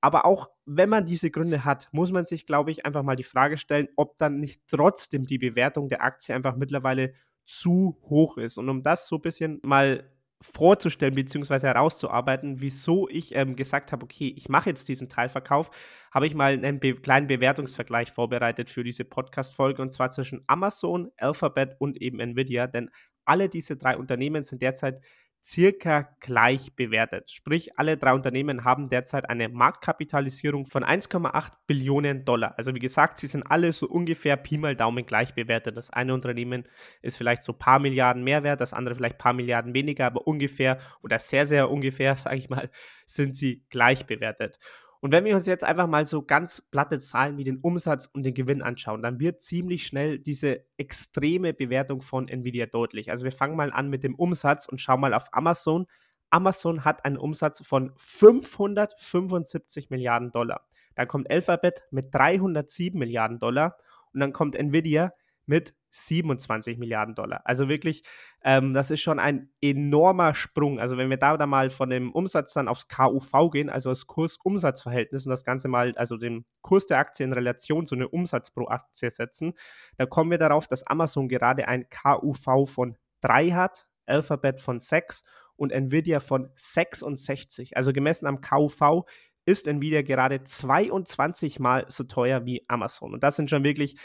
Aber 0.00 0.24
auch 0.24 0.50
wenn 0.66 0.88
man 0.88 1.06
diese 1.06 1.30
Gründe 1.30 1.64
hat, 1.64 1.88
muss 1.92 2.10
man 2.10 2.26
sich, 2.26 2.46
glaube 2.46 2.72
ich, 2.72 2.84
einfach 2.84 3.04
mal 3.04 3.14
die 3.14 3.22
Frage 3.22 3.58
stellen, 3.58 3.86
ob 3.94 4.18
dann 4.18 4.40
nicht 4.40 4.62
trotzdem 4.66 5.24
die 5.24 5.38
Bewertung 5.38 5.88
der 5.88 6.02
Aktie 6.02 6.34
einfach 6.34 6.56
mittlerweile 6.56 7.12
zu 7.44 7.96
hoch 8.10 8.38
ist. 8.38 8.58
Und 8.58 8.68
um 8.68 8.82
das 8.82 9.06
so 9.06 9.16
ein 9.16 9.22
bisschen 9.22 9.60
mal 9.62 10.10
vorzustellen 10.40 11.14
bzw. 11.14 11.60
herauszuarbeiten, 11.60 12.60
wieso 12.60 13.08
ich 13.08 13.34
ähm, 13.34 13.56
gesagt 13.56 13.92
habe, 13.92 14.04
okay, 14.04 14.32
ich 14.36 14.48
mache 14.48 14.70
jetzt 14.70 14.88
diesen 14.88 15.08
Teilverkauf, 15.08 15.70
habe 16.12 16.26
ich 16.26 16.34
mal 16.34 16.52
einen 16.52 16.78
be 16.78 16.94
kleinen 16.94 17.26
Bewertungsvergleich 17.26 18.12
vorbereitet 18.12 18.70
für 18.70 18.84
diese 18.84 19.04
Podcast-Folge 19.04 19.82
und 19.82 19.92
zwar 19.92 20.10
zwischen 20.10 20.44
Amazon, 20.46 21.10
Alphabet 21.16 21.76
und 21.78 22.00
eben 22.00 22.20
Nvidia, 22.20 22.66
denn 22.66 22.90
alle 23.24 23.48
diese 23.48 23.76
drei 23.76 23.96
Unternehmen 23.96 24.44
sind 24.44 24.62
derzeit 24.62 25.02
circa 25.42 26.08
gleich 26.20 26.74
bewertet. 26.74 27.30
Sprich, 27.30 27.78
alle 27.78 27.96
drei 27.96 28.12
Unternehmen 28.12 28.64
haben 28.64 28.88
derzeit 28.88 29.28
eine 29.30 29.48
Marktkapitalisierung 29.48 30.66
von 30.66 30.84
1,8 30.84 31.52
Billionen 31.66 32.24
Dollar. 32.24 32.54
Also 32.56 32.74
wie 32.74 32.80
gesagt, 32.80 33.18
sie 33.18 33.26
sind 33.26 33.44
alle 33.44 33.72
so 33.72 33.86
ungefähr 33.86 34.36
Pi 34.36 34.58
mal 34.58 34.76
Daumen 34.76 35.06
gleich 35.06 35.34
bewertet. 35.34 35.76
Das 35.76 35.90
eine 35.90 36.14
Unternehmen 36.14 36.64
ist 37.02 37.16
vielleicht 37.16 37.42
so 37.42 37.52
ein 37.52 37.58
paar 37.58 37.78
Milliarden 37.78 38.24
mehr 38.24 38.42
wert, 38.42 38.60
das 38.60 38.72
andere 38.72 38.94
vielleicht 38.94 39.16
ein 39.16 39.22
paar 39.22 39.32
Milliarden 39.32 39.74
weniger, 39.74 40.06
aber 40.06 40.26
ungefähr 40.26 40.78
oder 41.02 41.18
sehr, 41.18 41.46
sehr 41.46 41.70
ungefähr, 41.70 42.16
sage 42.16 42.36
ich 42.36 42.48
mal, 42.48 42.70
sind 43.06 43.36
sie 43.36 43.64
gleich 43.70 44.06
bewertet. 44.06 44.58
Und 45.00 45.12
wenn 45.12 45.24
wir 45.24 45.36
uns 45.36 45.46
jetzt 45.46 45.62
einfach 45.62 45.86
mal 45.86 46.04
so 46.06 46.22
ganz 46.22 46.60
platte 46.60 46.98
Zahlen 46.98 47.36
wie 47.36 47.44
den 47.44 47.58
Umsatz 47.58 48.06
und 48.06 48.24
den 48.24 48.34
Gewinn 48.34 48.62
anschauen, 48.62 49.02
dann 49.02 49.20
wird 49.20 49.40
ziemlich 49.40 49.86
schnell 49.86 50.18
diese 50.18 50.64
extreme 50.76 51.54
Bewertung 51.54 52.00
von 52.00 52.26
Nvidia 52.26 52.66
deutlich. 52.66 53.10
Also 53.10 53.24
wir 53.24 53.32
fangen 53.32 53.56
mal 53.56 53.72
an 53.72 53.90
mit 53.90 54.02
dem 54.02 54.16
Umsatz 54.16 54.66
und 54.66 54.80
schauen 54.80 55.00
mal 55.00 55.14
auf 55.14 55.28
Amazon. 55.32 55.86
Amazon 56.30 56.84
hat 56.84 57.04
einen 57.04 57.16
Umsatz 57.16 57.64
von 57.64 57.92
575 57.96 59.88
Milliarden 59.90 60.32
Dollar. 60.32 60.66
Dann 60.96 61.06
kommt 61.06 61.30
Alphabet 61.30 61.84
mit 61.92 62.12
307 62.12 62.98
Milliarden 62.98 63.38
Dollar 63.38 63.76
und 64.12 64.20
dann 64.20 64.32
kommt 64.32 64.56
Nvidia 64.56 65.12
mit 65.46 65.74
27 65.90 66.78
Milliarden 66.78 67.14
Dollar. 67.14 67.42
Also 67.44 67.68
wirklich, 67.68 68.02
ähm, 68.42 68.74
das 68.74 68.90
ist 68.90 69.00
schon 69.00 69.18
ein 69.18 69.50
enormer 69.60 70.34
Sprung. 70.34 70.78
Also 70.78 70.96
wenn 70.98 71.10
wir 71.10 71.16
da, 71.16 71.36
da 71.36 71.46
mal 71.46 71.70
von 71.70 71.90
dem 71.90 72.12
Umsatz 72.12 72.52
dann 72.52 72.68
aufs 72.68 72.88
KUV 72.88 73.50
gehen, 73.50 73.70
also 73.70 73.90
das 73.90 74.06
Kurs-Umsatz-Verhältnis 74.06 75.26
und 75.26 75.30
das 75.30 75.44
Ganze 75.44 75.68
mal, 75.68 75.92
also 75.96 76.16
den 76.16 76.44
Kurs 76.62 76.86
der 76.86 76.98
Aktie 76.98 77.24
in 77.24 77.32
Relation 77.32 77.86
zu 77.86 77.94
einem 77.94 78.08
Umsatz 78.08 78.50
pro 78.50 78.68
Aktie 78.68 79.10
setzen, 79.10 79.54
dann 79.96 80.08
kommen 80.08 80.30
wir 80.30 80.38
darauf, 80.38 80.68
dass 80.68 80.86
Amazon 80.86 81.28
gerade 81.28 81.68
ein 81.68 81.86
KUV 81.88 82.68
von 82.68 82.96
3 83.20 83.52
hat, 83.52 83.86
Alphabet 84.06 84.60
von 84.60 84.80
6 84.80 85.24
und 85.56 85.72
Nvidia 85.72 86.20
von 86.20 86.50
66. 86.54 87.76
Also 87.76 87.92
gemessen 87.92 88.26
am 88.26 88.40
KUV 88.40 89.04
ist 89.44 89.66
Nvidia 89.66 90.02
gerade 90.02 90.44
22 90.44 91.58
mal 91.58 91.86
so 91.88 92.04
teuer 92.04 92.44
wie 92.44 92.64
Amazon. 92.68 93.14
Und 93.14 93.22
das 93.22 93.36
sind 93.36 93.48
schon 93.48 93.64
wirklich 93.64 93.96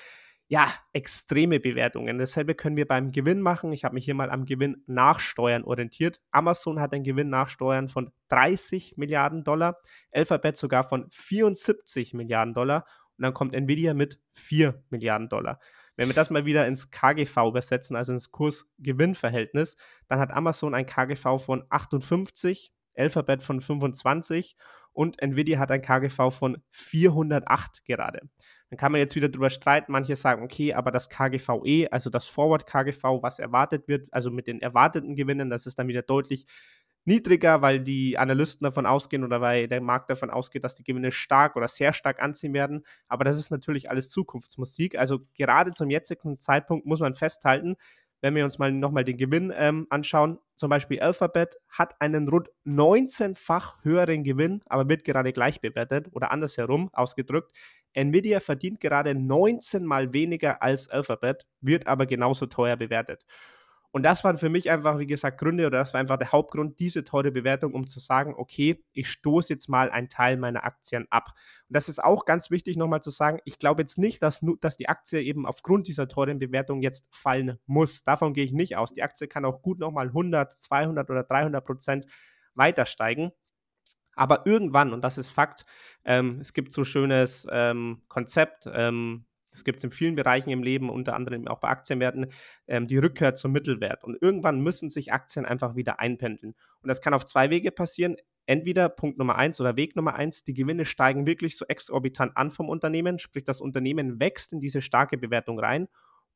ja, 0.53 0.71
extreme 0.91 1.59
Bewertungen. 1.59 2.19
Dasselbe 2.19 2.53
können 2.53 2.77
wir 2.77 2.87
beim 2.87 3.11
Gewinn 3.11 3.41
machen. 3.41 3.73
Ich 3.73 3.83
habe 3.85 3.95
mich 3.95 4.05
hier 4.05 4.13
mal 4.13 4.29
am 4.29 4.45
Gewinn 4.45 4.83
nachsteuern 4.85 5.63
orientiert. 5.63 6.21
Amazon 6.29 6.79
hat 6.79 6.93
einen 6.93 7.03
Gewinn 7.03 7.29
nachsteuern 7.29 7.87
von 7.87 8.11
30 8.27 8.95
Milliarden 8.95 9.43
Dollar, 9.43 9.79
Alphabet 10.11 10.55
sogar 10.55 10.83
von 10.83 11.07
74 11.09 12.13
Milliarden 12.13 12.53
Dollar 12.53 12.85
und 13.17 13.23
dann 13.23 13.33
kommt 13.33 13.55
Nvidia 13.55 13.95
mit 13.95 14.19
4 14.33 14.79
Milliarden 14.91 15.27
Dollar. 15.27 15.59
Wenn 15.95 16.07
wir 16.07 16.13
das 16.13 16.29
mal 16.29 16.45
wieder 16.45 16.67
ins 16.67 16.91
KGV 16.91 17.47
übersetzen, 17.47 17.95
also 17.95 18.13
ins 18.13 18.29
Kurs-Gewinn-Verhältnis, 18.29 19.75
dann 20.07 20.19
hat 20.19 20.33
Amazon 20.33 20.75
ein 20.75 20.85
KGV 20.85 21.43
von 21.43 21.63
58, 21.69 22.71
Alphabet 22.95 23.41
von 23.41 23.59
25 23.59 24.55
und 24.91 25.19
Nvidia 25.19 25.57
hat 25.57 25.71
ein 25.71 25.81
KGV 25.81 26.29
von 26.29 26.61
408 26.69 27.85
gerade. 27.85 28.29
Dann 28.73 28.77
kann 28.79 28.91
man 28.91 28.97
jetzt 28.97 29.15
wieder 29.15 29.29
drüber 29.29 29.51
streiten. 29.51 29.91
Manche 29.91 30.15
sagen, 30.15 30.41
okay, 30.41 30.73
aber 30.73 30.89
das 30.89 31.07
KGVE, 31.07 31.89
also 31.91 32.09
das 32.09 32.25
Forward 32.25 32.65
KGV, 32.65 33.21
was 33.21 33.37
erwartet 33.37 33.87
wird, 33.87 34.07
also 34.11 34.31
mit 34.31 34.47
den 34.47 34.63
erwarteten 34.63 35.15
Gewinnen, 35.15 35.51
das 35.51 35.67
ist 35.67 35.77
dann 35.77 35.87
wieder 35.87 36.01
deutlich 36.01 36.47
niedriger, 37.05 37.61
weil 37.61 37.81
die 37.81 38.17
Analysten 38.17 38.65
davon 38.65 38.87
ausgehen 38.87 39.23
oder 39.23 39.41
weil 39.41 39.67
der 39.67 39.79
Markt 39.79 40.09
davon 40.09 40.31
ausgeht, 40.31 40.63
dass 40.63 40.73
die 40.73 40.83
Gewinne 40.83 41.11
stark 41.11 41.55
oder 41.55 41.67
sehr 41.67 41.93
stark 41.93 42.19
anziehen 42.19 42.55
werden. 42.55 42.83
Aber 43.07 43.23
das 43.23 43.37
ist 43.37 43.51
natürlich 43.51 43.91
alles 43.91 44.09
Zukunftsmusik. 44.09 44.97
Also 44.97 45.19
gerade 45.37 45.73
zum 45.73 45.91
jetzigen 45.91 46.39
Zeitpunkt 46.39 46.87
muss 46.87 46.99
man 46.99 47.13
festhalten, 47.13 47.75
wenn 48.21 48.33
wir 48.35 48.45
uns 48.45 48.57
mal 48.57 48.71
nochmal 48.71 49.03
den 49.03 49.17
Gewinn 49.17 49.53
ähm, 49.55 49.85
anschauen, 49.89 50.39
zum 50.55 50.69
Beispiel 50.69 50.99
Alphabet 51.01 51.57
hat 51.67 51.99
einen 52.01 52.29
rund 52.29 52.49
19-fach 52.65 53.83
höheren 53.83 54.23
Gewinn, 54.23 54.61
aber 54.65 54.87
wird 54.87 55.03
gerade 55.03 55.33
gleich 55.33 55.59
bewertet 55.59 56.07
oder 56.13 56.31
andersherum 56.31 56.89
ausgedrückt. 56.93 57.51
Nvidia 57.93 58.39
verdient 58.39 58.79
gerade 58.79 59.15
19 59.15 59.85
mal 59.85 60.13
weniger 60.13 60.61
als 60.61 60.89
Alphabet, 60.89 61.45
wird 61.61 61.87
aber 61.87 62.05
genauso 62.05 62.45
teuer 62.45 62.75
bewertet. 62.75 63.25
Und 63.95 64.01
das 64.01 64.23
waren 64.23 64.37
für 64.37 64.49
mich 64.49 64.71
einfach, 64.71 64.97
wie 64.97 65.05
gesagt, 65.05 65.39
Gründe 65.39 65.67
oder 65.67 65.77
das 65.77 65.93
war 65.93 66.01
einfach 66.01 66.17
der 66.17 66.31
Hauptgrund, 66.31 66.79
diese 66.79 67.03
teure 67.03 67.31
Bewertung, 67.31 67.75
um 67.75 67.85
zu 67.85 67.99
sagen, 67.99 68.33
okay, 68.35 68.83
ich 68.91 69.07
stoße 69.07 69.53
jetzt 69.53 69.69
mal 69.69 69.91
einen 69.91 70.09
Teil 70.09 70.35
meiner 70.35 70.63
Aktien 70.63 71.05
ab. 71.11 71.35
Und 71.69 71.75
das 71.75 71.89
ist 71.89 72.03
auch 72.03 72.25
ganz 72.25 72.49
wichtig 72.49 72.75
nochmal 72.75 73.03
zu 73.03 73.11
sagen, 73.11 73.37
ich 73.45 73.59
glaube 73.59 73.83
jetzt 73.83 73.99
nicht, 73.99 74.23
dass, 74.23 74.41
dass 74.61 74.77
die 74.77 74.89
Aktie 74.89 75.21
eben 75.21 75.45
aufgrund 75.45 75.87
dieser 75.87 76.07
teuren 76.07 76.39
Bewertung 76.39 76.81
jetzt 76.81 77.07
fallen 77.15 77.59
muss. 77.67 78.03
Davon 78.03 78.33
gehe 78.33 78.43
ich 78.43 78.51
nicht 78.51 78.77
aus. 78.77 78.93
Die 78.93 79.03
Aktie 79.03 79.27
kann 79.27 79.45
auch 79.45 79.61
gut 79.61 79.77
nochmal 79.77 80.07
100, 80.07 80.59
200 80.59 81.11
oder 81.11 81.23
300 81.23 81.63
Prozent 81.63 82.07
weiter 82.55 82.87
steigen. 82.87 83.31
Aber 84.15 84.45
irgendwann, 84.45 84.93
und 84.93 85.03
das 85.03 85.17
ist 85.17 85.29
Fakt, 85.29 85.65
ähm, 86.05 86.39
es 86.41 86.53
gibt 86.53 86.71
so 86.71 86.83
schönes 86.83 87.47
ähm, 87.51 88.01
Konzept, 88.07 88.69
ähm, 88.71 89.25
das 89.53 89.63
gibt 89.63 89.77
es 89.77 89.83
in 89.83 89.91
vielen 89.91 90.15
Bereichen 90.15 90.49
im 90.49 90.63
Leben, 90.63 90.89
unter 90.89 91.15
anderem 91.15 91.47
auch 91.47 91.59
bei 91.59 91.69
Aktienwerten, 91.69 92.27
ähm, 92.67 92.87
die 92.87 92.97
Rückkehr 92.97 93.35
zum 93.35 93.51
Mittelwert. 93.51 94.03
Und 94.03 94.19
irgendwann 94.19 94.61
müssen 94.61 94.89
sich 94.89 95.13
Aktien 95.13 95.45
einfach 95.45 95.75
wieder 95.75 95.99
einpendeln. 95.99 96.55
Und 96.81 96.87
das 96.87 97.01
kann 97.01 97.13
auf 97.13 97.25
zwei 97.25 97.51
Wege 97.51 97.71
passieren. 97.71 98.17
Entweder 98.47 98.89
Punkt 98.89 99.19
Nummer 99.19 99.35
eins 99.35 99.61
oder 99.61 99.77
Weg 99.77 99.95
Nummer 99.95 100.15
eins, 100.15 100.43
die 100.43 100.55
Gewinne 100.55 100.85
steigen 100.85 101.27
wirklich 101.27 101.55
so 101.55 101.65
exorbitant 101.65 102.35
an 102.35 102.49
vom 102.49 102.67
Unternehmen, 102.67 103.19
sprich 103.19 103.43
das 103.43 103.61
Unternehmen 103.61 104.19
wächst 104.19 104.53
in 104.53 104.59
diese 104.59 104.81
starke 104.81 105.17
Bewertung 105.17 105.59
rein. 105.59 105.87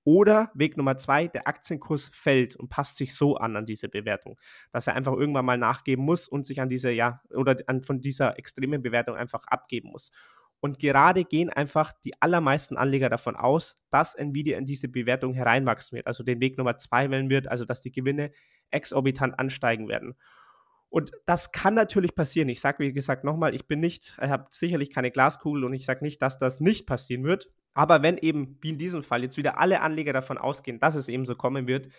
Oder 0.07 0.51
Weg 0.53 0.77
Nummer 0.77 0.95
zwei, 0.95 1.27
der 1.27 1.49
Aktienkurs 1.49 2.09
fällt 2.13 2.55
und 2.55 2.69
passt 2.69 2.95
sich 2.95 3.13
so 3.13 3.35
an 3.35 3.57
an 3.57 3.65
diese 3.65 3.89
Bewertung, 3.89 4.39
dass 4.71 4.87
er 4.87 4.95
einfach 4.95 5.11
irgendwann 5.11 5.43
mal 5.43 5.57
nachgeben 5.57 6.05
muss 6.05 6.29
und 6.29 6.47
sich 6.47 6.61
an 6.61 6.69
diese, 6.69 6.91
ja, 6.91 7.21
oder 7.31 7.57
an, 7.67 7.83
von 7.83 7.99
dieser 7.99 8.39
extremen 8.39 8.81
Bewertung 8.81 9.17
einfach 9.17 9.45
abgeben 9.47 9.89
muss. 9.89 10.11
Und 10.61 10.79
gerade 10.79 11.25
gehen 11.25 11.49
einfach 11.49 11.91
die 12.05 12.13
allermeisten 12.21 12.77
Anleger 12.77 13.09
davon 13.09 13.35
aus, 13.35 13.81
dass 13.89 14.15
Nvidia 14.15 14.57
in 14.57 14.65
diese 14.65 14.87
Bewertung 14.87 15.33
hereinwachsen 15.33 15.97
wird, 15.97 16.07
also 16.07 16.23
den 16.23 16.39
Weg 16.39 16.57
Nummer 16.57 16.77
zwei 16.77 17.11
wählen 17.11 17.29
wird, 17.29 17.49
also 17.49 17.65
dass 17.65 17.81
die 17.81 17.91
Gewinne 17.91 18.31
exorbitant 18.71 19.37
ansteigen 19.37 19.89
werden. 19.89 20.15
Und 20.87 21.11
das 21.25 21.51
kann 21.51 21.73
natürlich 21.73 22.15
passieren. 22.15 22.47
Ich 22.47 22.61
sage, 22.61 22.79
wie 22.79 22.93
gesagt, 22.93 23.25
nochmal, 23.25 23.53
ich 23.53 23.67
bin 23.67 23.81
nicht, 23.81 24.17
ich 24.21 24.29
habe 24.29 24.45
sicherlich 24.51 24.89
keine 24.89 25.11
Glaskugel 25.11 25.65
und 25.65 25.73
ich 25.73 25.85
sage 25.85 26.05
nicht, 26.05 26.21
dass 26.21 26.37
das 26.37 26.61
nicht 26.61 26.87
passieren 26.87 27.25
wird. 27.25 27.49
Aber 27.77 28.01
wenn 28.01 28.17
eben, 28.17 28.57
wie 28.61 28.71
in 28.71 28.79
diesem 28.79 29.03
Fall, 29.03 29.21
jetzt 29.21 29.37
wieder 29.37 29.59
alle 29.59 29.81
Anleger 29.81 30.11
davon 30.11 30.39
ausgehen, 30.39 30.79
dass 30.79 30.95
es 30.95 31.09
eben 31.09 31.25
so 31.25 31.35
kommen 31.35 31.67
wird, 31.67 31.89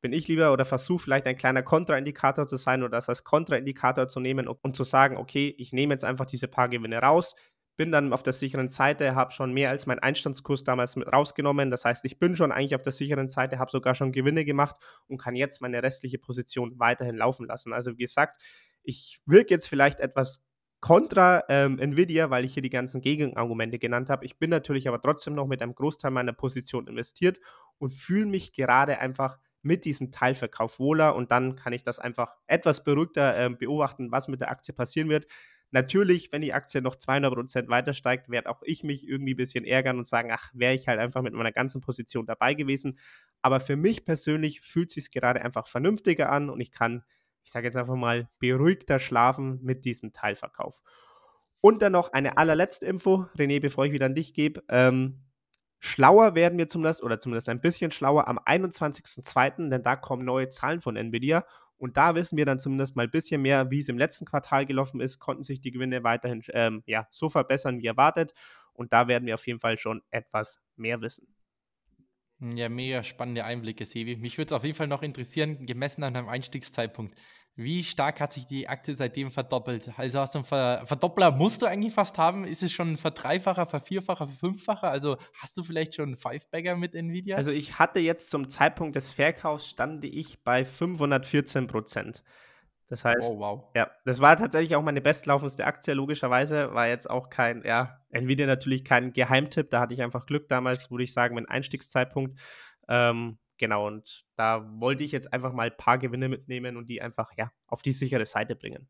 bin 0.00 0.12
ich 0.12 0.26
lieber 0.26 0.52
oder 0.52 0.64
versuche 0.64 1.04
vielleicht 1.04 1.26
ein 1.28 1.36
kleiner 1.36 1.62
Kontraindikator 1.62 2.48
zu 2.48 2.56
sein 2.56 2.82
oder 2.82 2.96
das 2.96 3.08
als 3.08 3.22
Kontraindikator 3.22 4.08
zu 4.08 4.18
nehmen 4.18 4.48
und, 4.48 4.74
zu 4.74 4.82
sagen, 4.82 5.16
okay, 5.16 5.54
ich 5.56 5.72
nehme 5.72 5.94
jetzt 5.94 6.04
einfach 6.04 6.26
diese 6.26 6.48
paar 6.48 6.68
Gewinne 6.68 6.98
raus, 6.98 7.36
bin 7.76 7.92
dann 7.92 8.12
auf 8.12 8.24
der 8.24 8.32
sicheren 8.32 8.66
Seite, 8.66 9.14
habe 9.14 9.30
schon 9.30 9.52
mehr 9.52 9.70
als 9.70 9.86
meinen 9.86 10.00
Einstandskurs 10.00 10.64
damals 10.64 10.96
mit 10.96 11.06
rausgenommen. 11.06 11.70
Das 11.70 11.84
heißt, 11.84 12.04
ich 12.04 12.18
bin 12.18 12.34
schon 12.34 12.50
eigentlich 12.50 12.74
auf 12.74 12.82
der 12.82 12.92
sicheren 12.92 13.28
Seite, 13.28 13.60
habe 13.60 13.70
sogar 13.70 13.94
schon 13.94 14.10
Gewinne 14.10 14.44
gemacht 14.44 14.74
und 15.06 15.18
kann 15.18 15.36
jetzt 15.36 15.62
meine 15.62 15.84
restliche 15.84 16.18
Position 16.18 16.80
weiterhin 16.80 17.16
laufen 17.16 17.46
lassen. 17.46 17.72
Also 17.72 17.92
wie 17.92 18.02
gesagt, 18.02 18.42
ich 18.82 19.18
wirke 19.24 19.54
jetzt 19.54 19.68
vielleicht 19.68 20.00
etwas 20.00 20.44
kontra 20.80 21.42
ähm, 21.48 21.78
Nvidia, 21.78 22.30
weil 22.30 22.44
ich 22.44 22.54
hier 22.54 22.62
die 22.62 22.70
ganzen 22.70 23.00
Gegenargumente 23.00 23.78
genannt 23.78 24.10
habe. 24.10 24.24
Ich 24.24 24.38
bin 24.38 24.50
natürlich 24.50 24.88
aber 24.88 25.00
trotzdem 25.00 25.34
noch 25.34 25.46
mit 25.46 25.60
einem 25.62 25.74
Großteil 25.74 26.10
meiner 26.10 26.32
Position 26.32 26.86
investiert 26.86 27.40
und 27.78 27.90
fühle 27.90 28.26
mich 28.26 28.52
gerade 28.52 28.98
einfach 28.98 29.38
mit 29.62 29.84
diesem 29.84 30.12
Teilverkauf 30.12 30.78
wohler 30.78 31.16
und 31.16 31.30
dann 31.32 31.56
kann 31.56 31.72
ich 31.72 31.82
das 31.82 31.98
einfach 31.98 32.34
etwas 32.46 32.84
beruhigter 32.84 33.46
äh, 33.46 33.50
beobachten, 33.50 34.12
was 34.12 34.28
mit 34.28 34.40
der 34.40 34.50
Aktie 34.50 34.72
passieren 34.72 35.08
wird. 35.08 35.26
Natürlich, 35.70 36.32
wenn 36.32 36.40
die 36.40 36.54
Aktie 36.54 36.80
noch 36.80 36.96
200% 36.96 37.68
weiter 37.68 37.92
steigt, 37.92 38.30
werde 38.30 38.48
auch 38.48 38.62
ich 38.62 38.84
mich 38.84 39.06
irgendwie 39.06 39.34
ein 39.34 39.36
bisschen 39.36 39.64
ärgern 39.64 39.98
und 39.98 40.06
sagen, 40.06 40.30
ach, 40.32 40.50
wäre 40.54 40.74
ich 40.74 40.88
halt 40.88 40.98
einfach 40.98 41.20
mit 41.20 41.34
meiner 41.34 41.52
ganzen 41.52 41.82
Position 41.82 42.24
dabei 42.24 42.54
gewesen. 42.54 42.98
Aber 43.42 43.60
für 43.60 43.76
mich 43.76 44.06
persönlich 44.06 44.62
fühlt 44.62 44.90
sich 44.90 45.10
gerade 45.10 45.42
einfach 45.42 45.66
vernünftiger 45.66 46.30
an 46.30 46.48
und 46.48 46.60
ich 46.60 46.70
kann, 46.70 47.02
ich 47.48 47.52
sage 47.52 47.66
jetzt 47.66 47.78
einfach 47.78 47.94
mal, 47.94 48.28
beruhigter 48.40 48.98
schlafen 48.98 49.58
mit 49.62 49.86
diesem 49.86 50.12
Teilverkauf. 50.12 50.82
Und 51.62 51.80
dann 51.80 51.92
noch 51.92 52.12
eine 52.12 52.36
allerletzte 52.36 52.84
Info, 52.84 53.24
René, 53.38 53.58
bevor 53.58 53.86
ich 53.86 53.92
wieder 53.92 54.04
an 54.04 54.14
dich 54.14 54.34
gebe. 54.34 54.62
Ähm, 54.68 55.22
Schlauer 55.78 56.34
werden 56.34 56.58
wir 56.58 56.68
zumindest, 56.68 57.02
oder 57.02 57.18
zumindest 57.18 57.48
ein 57.48 57.62
bisschen 57.62 57.90
schlauer 57.90 58.28
am 58.28 58.38
21.02., 58.38 59.70
denn 59.70 59.82
da 59.82 59.96
kommen 59.96 60.26
neue 60.26 60.50
Zahlen 60.50 60.82
von 60.82 60.96
Nvidia 60.96 61.46
und 61.78 61.96
da 61.96 62.14
wissen 62.14 62.36
wir 62.36 62.44
dann 62.44 62.58
zumindest 62.58 62.96
mal 62.96 63.04
ein 63.04 63.10
bisschen 63.10 63.40
mehr, 63.40 63.70
wie 63.70 63.78
es 63.78 63.88
im 63.88 63.96
letzten 63.96 64.26
Quartal 64.26 64.66
gelaufen 64.66 65.00
ist, 65.00 65.18
konnten 65.18 65.42
sich 65.42 65.62
die 65.62 65.70
Gewinne 65.70 66.04
weiterhin 66.04 66.42
ähm, 66.50 66.82
ja, 66.84 67.08
so 67.10 67.30
verbessern 67.30 67.80
wie 67.80 67.86
erwartet. 67.86 68.34
Und 68.74 68.92
da 68.92 69.08
werden 69.08 69.24
wir 69.24 69.34
auf 69.34 69.46
jeden 69.46 69.60
Fall 69.60 69.78
schon 69.78 70.02
etwas 70.10 70.60
mehr 70.76 71.00
wissen. 71.00 71.34
Ja, 72.40 72.68
mega 72.68 73.02
spannende 73.02 73.44
Einblicke, 73.44 73.84
Sevi. 73.84 74.16
Mich 74.16 74.38
würde 74.38 74.54
es 74.54 74.56
auf 74.56 74.62
jeden 74.62 74.76
Fall 74.76 74.86
noch 74.86 75.02
interessieren, 75.02 75.66
gemessen 75.66 76.04
an 76.04 76.14
einem 76.14 76.28
Einstiegszeitpunkt. 76.28 77.18
Wie 77.60 77.82
stark 77.82 78.20
hat 78.20 78.32
sich 78.32 78.46
die 78.46 78.68
Aktie 78.68 78.94
seitdem 78.94 79.32
verdoppelt? 79.32 79.90
Also 79.96 80.20
hast 80.20 80.36
du 80.36 80.38
einen 80.38 80.44
Ver 80.44 80.84
Verdoppler 80.86 81.32
musst 81.32 81.60
du 81.60 81.66
eigentlich 81.66 81.92
fast 81.92 82.16
haben. 82.16 82.44
Ist 82.44 82.62
es 82.62 82.70
schon 82.70 82.92
ein 82.92 82.96
Verdreifacher, 82.96 83.66
Vervierfacher, 83.66 84.28
Verfünffacher? 84.28 84.88
Also 84.88 85.16
hast 85.42 85.56
du 85.56 85.64
vielleicht 85.64 85.96
schon 85.96 86.10
einen 86.10 86.16
Five-Bagger 86.16 86.76
mit 86.76 86.94
Nvidia? 86.94 87.36
Also 87.36 87.50
ich 87.50 87.80
hatte 87.80 87.98
jetzt 87.98 88.30
zum 88.30 88.48
Zeitpunkt 88.48 88.94
des 88.94 89.10
Verkaufs 89.10 89.68
stande 89.68 90.06
ich 90.06 90.44
bei 90.44 90.64
514 90.64 91.66
Prozent. 91.66 92.22
Das 92.86 93.04
heißt, 93.04 93.32
oh, 93.32 93.40
wow. 93.40 93.64
ja, 93.74 93.90
das 94.04 94.20
war 94.20 94.36
tatsächlich 94.36 94.76
auch 94.76 94.82
meine 94.82 95.00
bestlaufendste 95.00 95.64
Aktie, 95.64 95.94
logischerweise. 95.94 96.72
War 96.74 96.86
jetzt 96.86 97.10
auch 97.10 97.28
kein, 97.28 97.64
ja, 97.64 97.98
Nvidia 98.10 98.46
natürlich 98.46 98.84
kein 98.84 99.12
Geheimtipp. 99.12 99.68
Da 99.70 99.80
hatte 99.80 99.94
ich 99.94 100.02
einfach 100.02 100.26
Glück 100.26 100.46
damals, 100.46 100.92
würde 100.92 101.02
ich 101.02 101.12
sagen, 101.12 101.34
mein 101.34 101.48
Einstiegszeitpunkt. 101.48 102.38
Ähm, 102.88 103.38
genau, 103.58 103.86
und 103.86 104.24
da 104.36 104.66
wollte 104.80 105.04
ich 105.04 105.12
jetzt 105.12 105.32
einfach 105.32 105.52
mal 105.52 105.70
ein 105.70 105.76
paar 105.76 105.98
Gewinne 105.98 106.28
mitnehmen 106.28 106.76
und 106.76 106.86
die 106.88 107.02
einfach, 107.02 107.32
ja, 107.36 107.52
auf 107.66 107.82
die 107.82 107.92
sichere 107.92 108.26
Seite 108.26 108.56
bringen. 108.56 108.88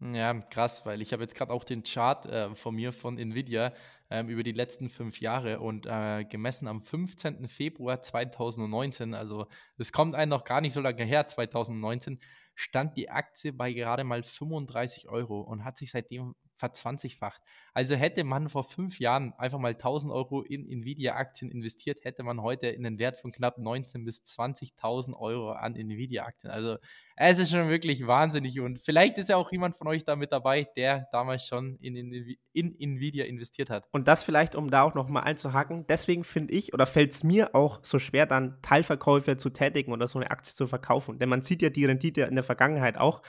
Ja, 0.00 0.32
krass, 0.32 0.86
weil 0.86 1.02
ich 1.02 1.12
habe 1.12 1.22
jetzt 1.24 1.34
gerade 1.34 1.52
auch 1.52 1.64
den 1.64 1.82
Chart 1.82 2.24
äh, 2.26 2.54
von 2.54 2.72
mir 2.72 2.92
von 2.92 3.18
Nvidia 3.18 3.72
ähm, 4.10 4.28
über 4.28 4.44
die 4.44 4.52
letzten 4.52 4.90
fünf 4.90 5.20
Jahre 5.20 5.58
und 5.58 5.86
äh, 5.86 6.24
gemessen 6.24 6.68
am 6.68 6.82
15. 6.82 7.48
Februar 7.48 8.00
2019, 8.00 9.14
also 9.14 9.48
es 9.76 9.90
kommt 9.90 10.14
einem 10.14 10.30
noch 10.30 10.44
gar 10.44 10.60
nicht 10.60 10.72
so 10.72 10.80
lange 10.80 11.02
her, 11.02 11.26
2019, 11.26 12.20
stand 12.54 12.96
die 12.96 13.10
Aktie 13.10 13.52
bei 13.52 13.72
gerade 13.72 14.04
mal 14.04 14.22
35 14.22 15.08
Euro 15.08 15.40
und 15.40 15.64
hat 15.64 15.76
sich 15.76 15.90
seitdem 15.90 16.36
verzwanzigfacht. 16.58 17.40
Also 17.72 17.94
hätte 17.94 18.24
man 18.24 18.48
vor 18.48 18.64
fünf 18.64 18.98
Jahren 18.98 19.32
einfach 19.38 19.58
mal 19.58 19.72
1000 19.72 20.12
Euro 20.12 20.42
in 20.42 20.68
Nvidia-Aktien 20.68 21.50
investiert, 21.50 22.04
hätte 22.04 22.24
man 22.24 22.42
heute 22.42 22.68
einen 22.68 22.98
Wert 22.98 23.16
von 23.16 23.30
knapp 23.32 23.58
19.000 23.58 24.04
bis 24.04 24.22
20.000 24.24 25.14
Euro 25.16 25.52
an 25.52 25.76
Nvidia-Aktien. 25.76 26.50
Also 26.50 26.76
es 27.16 27.38
ist 27.38 27.50
schon 27.50 27.68
wirklich 27.68 28.06
wahnsinnig 28.06 28.60
und 28.60 28.80
vielleicht 28.80 29.18
ist 29.18 29.28
ja 29.28 29.36
auch 29.36 29.50
jemand 29.52 29.76
von 29.76 29.86
euch 29.86 30.04
da 30.04 30.16
mit 30.16 30.32
dabei, 30.32 30.68
der 30.76 31.08
damals 31.12 31.46
schon 31.46 31.76
in, 31.80 31.96
in, 31.96 32.36
in 32.52 32.78
Nvidia 32.78 33.24
investiert 33.24 33.70
hat. 33.70 33.88
Und 33.92 34.08
das 34.08 34.24
vielleicht, 34.24 34.56
um 34.56 34.70
da 34.70 34.82
auch 34.82 34.94
nochmal 34.94 35.24
einzuhaken, 35.24 35.86
deswegen 35.86 36.24
finde 36.24 36.54
ich 36.54 36.74
oder 36.74 36.86
fällt 36.86 37.12
es 37.12 37.22
mir 37.22 37.54
auch 37.54 37.80
so 37.82 37.98
schwer, 37.98 38.26
dann 38.26 38.60
Teilverkäufe 38.62 39.36
zu 39.36 39.50
tätigen 39.50 39.92
oder 39.92 40.08
so 40.08 40.18
eine 40.18 40.30
Aktie 40.30 40.54
zu 40.54 40.66
verkaufen. 40.66 41.18
Denn 41.18 41.28
man 41.28 41.42
sieht 41.42 41.62
ja 41.62 41.70
die 41.70 41.84
Rendite 41.84 42.22
in 42.22 42.34
der 42.34 42.44
Vergangenheit 42.44 42.98
auch. 42.98 43.22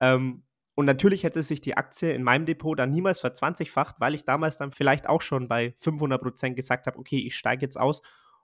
Ähm, 0.00 0.42
und 0.74 0.86
natürlich 0.86 1.22
hätte 1.22 1.42
sich 1.42 1.60
die 1.60 1.76
Aktie 1.76 2.12
in 2.12 2.22
meinem 2.22 2.46
Depot 2.46 2.78
dann 2.78 2.90
niemals 2.90 3.20
verzwanzigfacht, 3.20 3.96
weil 4.00 4.14
ich 4.14 4.24
damals 4.24 4.58
dann 4.58 4.72
vielleicht 4.72 5.08
auch 5.08 5.22
schon 5.22 5.46
bei 5.46 5.74
500 5.78 6.20
Prozent 6.20 6.56
gesagt 6.56 6.86
habe, 6.86 6.98
okay, 6.98 7.18
ich 7.18 7.36
steige 7.36 7.62
jetzt 7.62 7.78
aus 7.78 8.02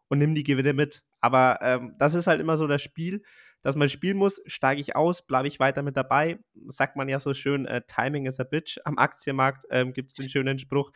und 0.08 0.18
nehme 0.18 0.34
die 0.34 0.44
Gewinne 0.44 0.72
mit. 0.72 1.02
Aber 1.20 1.58
ähm, 1.60 1.94
das 1.98 2.14
ist 2.14 2.28
halt 2.28 2.40
immer 2.40 2.56
so 2.56 2.68
das 2.68 2.82
Spiel, 2.82 3.22
dass 3.62 3.74
man 3.74 3.88
spielen 3.88 4.16
muss. 4.16 4.40
Steige 4.46 4.80
ich 4.80 4.94
aus, 4.94 5.26
bleibe 5.26 5.48
ich 5.48 5.58
weiter 5.58 5.82
mit 5.82 5.96
dabei. 5.96 6.38
Sagt 6.68 6.96
man 6.96 7.08
ja 7.08 7.18
so 7.18 7.34
schön, 7.34 7.66
äh, 7.66 7.82
Timing 7.86 8.26
is 8.26 8.38
a 8.38 8.44
bitch. 8.44 8.78
Am 8.84 8.98
Aktienmarkt 8.98 9.66
ähm, 9.70 9.92
gibt 9.92 10.10
es 10.10 10.16
den 10.16 10.30
schönen 10.30 10.58
Spruch. 10.60 10.92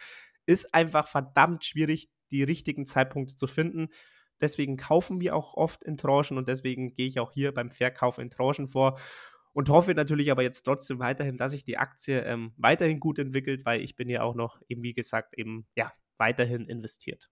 Ist 0.46 0.72
einfach 0.72 1.08
verdammt 1.08 1.64
schwierig, 1.64 2.10
die 2.30 2.44
richtigen 2.44 2.86
Zeitpunkte 2.86 3.34
zu 3.34 3.48
finden. 3.48 3.88
Deswegen 4.40 4.76
kaufen 4.76 5.20
wir 5.20 5.34
auch 5.34 5.54
oft 5.54 5.82
in 5.82 5.96
Tranchen 5.96 6.38
und 6.38 6.48
deswegen 6.48 6.92
gehe 6.92 7.06
ich 7.06 7.18
auch 7.18 7.32
hier 7.32 7.52
beim 7.52 7.70
Verkauf 7.70 8.18
in 8.18 8.30
Tranchen 8.30 8.66
vor 8.66 8.98
und 9.54 9.70
hoffe 9.70 9.94
natürlich 9.94 10.30
aber 10.30 10.42
jetzt 10.42 10.62
trotzdem 10.62 10.98
weiterhin, 10.98 11.38
dass 11.38 11.52
sich 11.52 11.64
die 11.64 11.78
Aktie 11.78 12.20
ähm, 12.20 12.52
weiterhin 12.56 13.00
gut 13.00 13.18
entwickelt, 13.18 13.64
weil 13.64 13.80
ich 13.80 13.96
bin 13.96 14.10
ja 14.10 14.22
auch 14.22 14.34
noch, 14.34 14.60
eben 14.68 14.82
wie 14.82 14.94
gesagt, 14.94 15.38
eben 15.38 15.66
ja 15.76 15.92
weiterhin 16.18 16.68
investiert. 16.68 17.30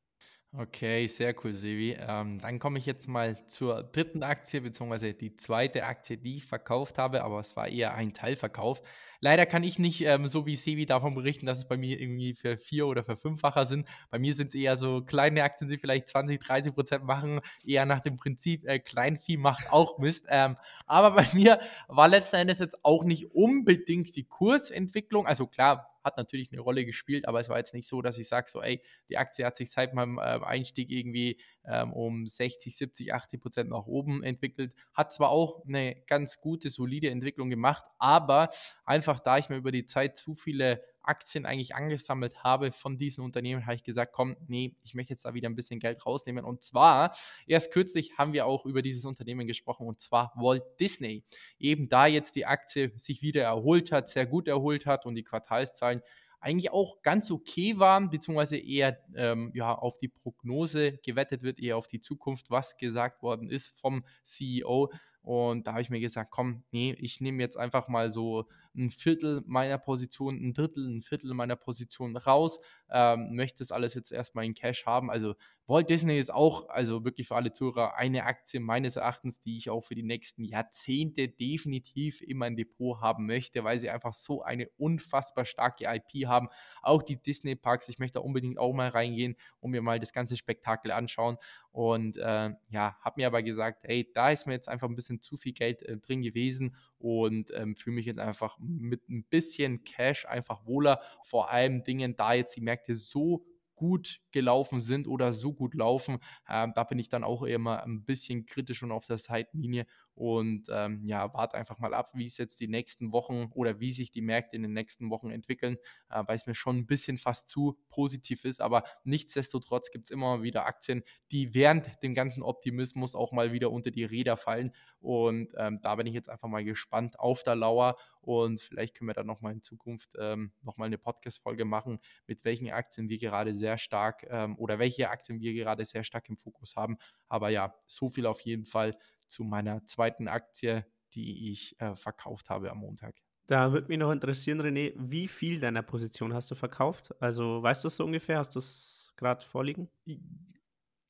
Okay, 0.55 1.07
sehr 1.07 1.35
cool, 1.43 1.55
Sevi. 1.55 1.97
Ähm, 1.99 2.39
dann 2.39 2.59
komme 2.59 2.79
ich 2.79 2.85
jetzt 2.85 3.09
mal 3.09 3.39
zur 3.49 3.83
dritten 3.83 4.23
Aktie, 4.23 4.61
beziehungsweise 4.61 5.15
die 5.15 5.35
zweite 5.35 5.85
Aktie, 5.85 6.19
die 6.19 6.37
ich 6.37 6.47
verkauft 6.47 6.99
habe, 6.99 7.25
aber 7.25 7.41
es 7.41 7.57
war 7.57 7.69
eher 7.69 7.95
ein 7.95 8.13
Teilverkauf. 8.13 8.83
Leider 9.25 9.47
kann 9.47 9.63
ich 9.63 9.79
nicht 9.79 10.01
ähm, 10.05 10.27
so 10.27 10.47
wie 10.47 10.57
Sevi 10.57 10.85
davon 10.85 11.15
berichten, 11.15 11.47
dass 11.47 11.59
es 11.59 11.69
bei 11.69 11.77
mir 11.77 12.01
irgendwie 12.01 12.35
für 12.35 12.57
vier 12.57 12.89
oder 12.89 13.05
für 13.05 13.17
fünffacher 13.17 13.67
sind. 13.67 13.87
Bei 14.11 14.19
mir 14.19 14.35
sind 14.35 14.49
es 14.49 14.55
eher 14.57 14.77
so 14.77 15.01
kleine 15.01 15.45
Aktien, 15.45 15.71
die 15.71 15.79
vielleicht 15.79 16.09
20, 16.09 16.41
30 16.41 16.75
Prozent 16.75 17.05
machen, 17.05 17.41
eher 17.65 17.87
nach 17.87 18.01
dem 18.01 18.17
Prinzip, 18.17 18.67
äh, 18.67 18.81
Kleinvieh 18.81 19.37
macht 19.37 19.71
auch 19.71 19.99
Mist. 19.99 20.27
Ähm, 20.29 20.57
aber 20.87 21.13
bei 21.13 21.27
mir 21.35 21.61
war 21.87 22.09
letzten 22.09 22.35
Endes 22.35 22.59
jetzt 22.59 22.85
auch 22.85 23.05
nicht 23.05 23.33
unbedingt 23.33 24.17
die 24.17 24.25
Kursentwicklung. 24.25 25.25
Also 25.29 25.47
klar, 25.47 25.93
hat 26.05 26.17
natürlich 26.17 26.51
eine 26.53 26.61
Rolle 26.61 26.85
gespielt, 26.85 27.29
aber 27.29 27.41
es 27.41 27.49
war 27.49 27.59
jetzt 27.59 27.75
nicht 27.75 27.87
so, 27.87 28.03
dass 28.03 28.19
ich 28.19 28.29
sage, 28.29 28.51
so, 28.51 28.61
ey, 28.61 28.83
die 29.09 29.19
Aktie 29.19 29.45
hat 29.47 29.57
sich 29.57 29.71
seit 29.71 29.95
meinem 29.95 30.19
äh, 30.19 30.41
Einstieg 30.45 30.91
irgendwie 30.91 31.39
ähm, 31.67 31.93
um 31.93 32.27
60, 32.27 32.77
70, 32.77 33.15
80 33.15 33.41
Prozent 33.41 33.71
nach 33.71 33.87
oben 33.87 34.23
entwickelt. 34.23 34.73
Hat 34.93 35.13
zwar 35.13 35.31
auch 35.31 35.65
eine 35.67 35.97
ganz 36.07 36.41
gute, 36.41 36.71
solide 36.71 37.11
Entwicklung 37.11 37.51
gemacht, 37.51 37.85
aber 37.99 38.49
einfach 38.85 39.21
da 39.21 39.39
ich 39.39 39.49
mir 39.49 39.57
über 39.57 39.73
die 39.73 39.87
Zeit 39.87 40.17
zu 40.17 40.35
viele 40.35 40.83
Aktien 41.05 41.47
eigentlich 41.47 41.75
angesammelt 41.75 42.43
habe 42.43 42.73
von 42.73 42.99
diesen 42.99 43.25
Unternehmen, 43.25 43.67
habe 43.67 43.75
ich 43.75 43.83
gesagt, 43.83 44.13
komm, 44.13 44.37
nee, 44.47 44.77
ich 44.83 44.95
möchte 44.95 45.13
jetzt 45.13 45.25
da 45.25 45.35
wieder 45.35 45.49
ein 45.49 45.57
bisschen 45.57 45.81
Geld 45.81 46.05
rausnehmen. 46.07 46.45
Und 46.45 46.63
zwar, 46.63 47.15
erst 47.47 47.73
kürzlich 47.73 48.19
haben 48.19 48.33
wir 48.33 48.47
auch 48.47 48.67
über 48.67 48.83
dieses 48.83 49.05
Unternehmen 49.05 49.47
gesprochen, 49.47 49.87
und 49.87 50.01
zwar 50.01 50.33
Walt 50.37 50.63
Disney. 50.81 51.25
Eben 51.59 51.89
da 51.89 52.07
jetzt 52.07 52.37
die 52.37 52.47
Aktie 52.47 52.93
sich 52.97 53.23
wieder 53.23 53.43
erholt 53.43 53.93
hat, 53.93 54.09
sehr 54.09 54.27
gut 54.27 54.49
erholt 54.49 54.87
hat 54.87 55.07
und 55.07 55.15
die 55.15 55.25
Quartalszahlen 55.25 56.03
eigentlich 56.43 56.73
auch 56.73 57.03
ganz 57.03 57.31
okay 57.31 57.79
waren, 57.79 58.11
beziehungsweise 58.11 58.59
eher 58.59 58.99
ähm, 59.15 59.53
ja, 59.55 59.73
auf 59.73 59.99
die 59.99 60.09
Prognose 60.09 60.99
gewettet 60.99 61.43
wird, 61.43 61.61
eher 61.61 61.77
auf 61.77 61.87
die 61.87 62.01
Zukunft, 62.01 62.51
was 62.51 62.77
gesagt 62.77 63.23
worden 63.23 63.49
ist 63.49 63.69
vom 63.81 64.05
CEO. 64.25 64.93
Und 65.23 65.69
da 65.69 65.73
habe 65.73 65.83
ich 65.83 65.91
mir 65.91 66.01
gesagt, 66.01 66.33
komm, 66.33 66.65
nee, 66.73 66.97
ich 66.99 67.21
nehme 67.21 67.41
jetzt 67.41 67.57
einfach 67.57 67.87
mal 67.87 68.11
so 68.11 68.49
ein 68.75 68.91
Viertel 68.91 69.43
meiner 69.47 69.79
Position, 69.79 70.37
ein 70.37 70.55
Drittel, 70.55 70.87
ein 70.87 71.03
Viertel 71.03 71.35
meiner 71.35 71.57
Position 71.57 72.17
raus, 72.17 72.59
ähm, 72.91 73.35
möchte 73.35 73.59
das 73.59 73.73
alles 73.73 73.95
jetzt 73.95 74.13
erstmal 74.13 74.45
in 74.45 74.55
Cash 74.55 74.87
haben. 74.87 75.11
Also 75.11 75.35
Walt 75.67 75.89
Disney 75.89 76.19
ist 76.19 76.33
auch, 76.33 76.69
also 76.69 77.05
wirklich 77.05 77.29
für 77.29 77.37
alle 77.37 77.53
Zuhörer, 77.53 77.97
eine 77.97 78.25
Aktie 78.25 78.61
meines 78.61 78.97
Erachtens, 78.97 79.41
die 79.41 79.57
ich 79.57 79.71
auch 79.71 79.83
für 79.83 79.95
die 79.95 80.03
nächsten 80.03 80.45
Jahrzehnte 80.45 81.29
definitiv 81.29 82.21
in 82.21 82.37
mein 82.37 82.57
Depot 82.57 83.01
haben 83.01 83.27
möchte, 83.27 83.63
weil 83.63 83.79
sie 83.79 83.89
einfach 83.89 84.13
so 84.13 84.43
eine 84.43 84.69
unfassbar 84.77 85.45
starke 85.45 85.85
IP 85.85 86.27
haben. 86.27 86.49
Auch 86.83 87.03
die 87.03 87.17
Disney 87.17 87.55
Parks, 87.55 87.89
ich 87.89 87.99
möchte 87.99 88.19
da 88.19 88.21
unbedingt 88.21 88.59
auch 88.59 88.73
mal 88.73 88.89
reingehen 88.89 89.37
und 89.61 89.71
mir 89.71 89.83
mal 89.83 89.99
das 89.99 90.13
ganze 90.13 90.37
Spektakel 90.37 90.91
anschauen. 90.91 91.37
Und 91.71 92.17
äh, 92.17 92.51
ja, 92.69 92.97
habe 93.01 93.21
mir 93.21 93.27
aber 93.29 93.43
gesagt, 93.43 93.85
hey, 93.85 94.11
da 94.13 94.31
ist 94.31 94.47
mir 94.47 94.53
jetzt 94.53 94.69
einfach 94.69 94.89
ein 94.89 94.97
bisschen 94.97 95.23
zu 95.23 95.37
viel 95.37 95.53
Geld 95.53 95.83
äh, 95.83 95.97
drin 95.97 96.23
gewesen 96.23 96.77
und 97.03 97.51
ähm, 97.55 97.77
fühle 97.77 97.97
mich 97.97 98.07
jetzt 98.07 98.21
einfach 98.21 98.57
mit 98.61 99.09
ein 99.09 99.25
bisschen 99.25 99.83
Cash 99.85 100.25
einfach 100.27 100.65
wohler. 100.67 101.01
Vor 101.23 101.51
allem 101.51 101.83
Dingen, 101.83 102.17
da 102.17 102.33
jetzt 102.35 102.55
die 102.57 102.61
Märkte 102.61 102.95
so 102.95 103.45
gut 103.75 104.21
gelaufen 104.31 104.81
sind 104.81 105.09
oder 105.09 105.33
so 105.33 105.53
gut 105.53 105.75
laufen. 105.75 106.19
Ähm, 106.49 106.73
da 106.77 106.85
bin 106.85 107.01
ich 107.01 107.09
dann 107.09 107.25
auch 107.25 107.43
immer 107.43 107.83
ein 107.83 108.05
bisschen 108.05 108.47
kritisch 108.47 108.85
und 108.85 108.93
auf 108.93 109.07
der 109.07 109.19
Seitenlinie 109.19 109.87
und 110.15 110.67
ähm, 110.71 111.03
ja, 111.07 111.33
warte 111.33 111.57
einfach 111.57 111.79
mal 111.79 111.95
ab, 111.95 112.11
wie 112.15 112.27
es 112.27 112.37
jetzt 112.37 112.61
die 112.61 112.69
nächsten 112.69 113.13
Wochen 113.13 113.51
oder 113.53 113.81
wie 113.81 113.91
sich 113.93 114.11
die 114.11 114.21
Märkte 114.21 114.57
in 114.57 114.63
den 114.63 114.73
nächsten 114.73 115.11
Wochen 115.11 115.31
entwickeln, 115.31 115.79
äh, 116.11 116.23
weil 116.27 116.37
es 116.37 116.47
mir 116.47 116.55
schon 116.55 116.77
ein 116.79 116.87
bisschen 116.87 117.19
fast 117.19 117.49
zu 117.49 117.79
positiv 117.89 118.45
ist. 118.45 118.61
Aber 118.61 118.85
nichtsdestotrotz 119.05 119.91
gibt 119.91 120.07
es 120.07 120.11
immer 120.11 120.43
wieder 120.43 120.67
Aktien, 120.67 121.03
die 121.31 121.55
während 121.55 122.03
dem 122.03 122.15
ganzen 122.15 122.43
Optimismus 122.43 123.15
auch 123.15 123.33
mal 123.33 123.53
wieder 123.53 123.71
unter 123.71 123.91
die 123.91 124.05
Räder 124.05 124.37
fallen. 124.37 124.75
Und 125.01 125.53
ähm, 125.57 125.81
da 125.83 125.95
bin 125.97 126.07
ich 126.07 126.15
jetzt 126.15 126.29
einfach 126.29 126.49
mal 126.49 126.65
gespannt 126.65 127.19
auf 127.19 127.43
der 127.43 127.57
Lauer. 127.57 127.97
Und 128.21 128.61
vielleicht 128.61 128.95
können 128.95 129.09
wir 129.09 129.15
dann 129.15 129.27
nochmal 129.27 129.53
in 129.53 129.63
Zukunft 129.63 130.11
ähm, 130.19 130.53
nochmal 130.63 130.87
eine 130.87 130.99
Podcast-Folge 130.99 131.65
machen, 131.65 131.99
mit 132.29 132.45
welchen 132.45 132.71
Aktien 132.71 133.09
wir 133.09 133.19
gerade 133.19 133.53
sehr 133.55 133.79
stark 133.79 134.25
ähm, 134.29 134.57
oder 134.59 134.79
welche 134.79 135.11
Aktien 135.11 135.41
wir 135.41 135.53
gerade 135.55 135.85
sehr 135.85 136.05
stark 136.05 136.29
im 136.29 136.37
Fokus 136.37 136.77
haben. 136.77 136.99
Aber 137.29 137.49
ja, 137.49 137.75
so 137.89 138.11
viel 138.11 138.27
auf 138.27 138.41
jeden 138.43 138.65
Fall 138.65 138.97
zu 139.33 139.45
meiner 139.45 139.85
zweiten 139.87 140.29
Aktie, 140.29 140.87
die 141.15 141.51
ich 141.51 141.75
äh, 141.81 141.97
verkauft 141.97 142.51
habe 142.51 142.71
am 142.71 142.79
Montag. 142.79 143.17
Da 143.47 143.73
würde 143.73 143.89
mich 143.89 143.99
noch 143.99 144.13
interessieren, 144.13 144.61
René, 144.61 144.93
wie 144.97 145.27
viel 145.27 145.59
deiner 145.59 145.83
Position 145.83 146.33
hast 146.33 146.51
du 146.51 146.55
verkauft? 146.55 147.15
Also 147.21 147.63
weißt 147.63 147.83
du 147.83 147.89
es 147.89 147.97
so 147.97 148.05
ungefähr? 148.05 148.39
Hast 148.39 148.55
du 148.55 148.61
es 148.61 149.13
gerade 149.17 149.45
vorliegen? 149.45 149.89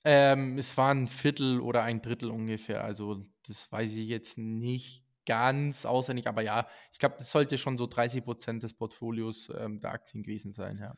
Ähm, 0.04 0.56
es 0.56 0.76
war 0.76 0.94
ein 0.94 1.08
Viertel 1.08 1.61
oder 1.61 1.82
ein 1.82 2.00
Drittel 2.00 2.30
ungefähr. 2.30 2.85
Also 2.85 3.26
das 3.46 3.70
weiß 3.70 3.92
ich 3.92 4.08
jetzt 4.08 4.38
nicht 4.38 5.04
ganz 5.26 5.85
auswendig, 5.85 6.26
aber 6.26 6.42
ja, 6.42 6.66
ich 6.92 6.98
glaube, 6.98 7.16
das 7.18 7.30
sollte 7.30 7.58
schon 7.58 7.78
so 7.78 7.87
30 7.87 8.24
Prozent 8.24 8.62
des 8.62 8.74
Portfolios 8.74 9.52
ähm, 9.56 9.80
der 9.80 9.92
Aktien 9.92 10.22
gewesen 10.22 10.52
sein. 10.52 10.78
Ja. 10.78 10.96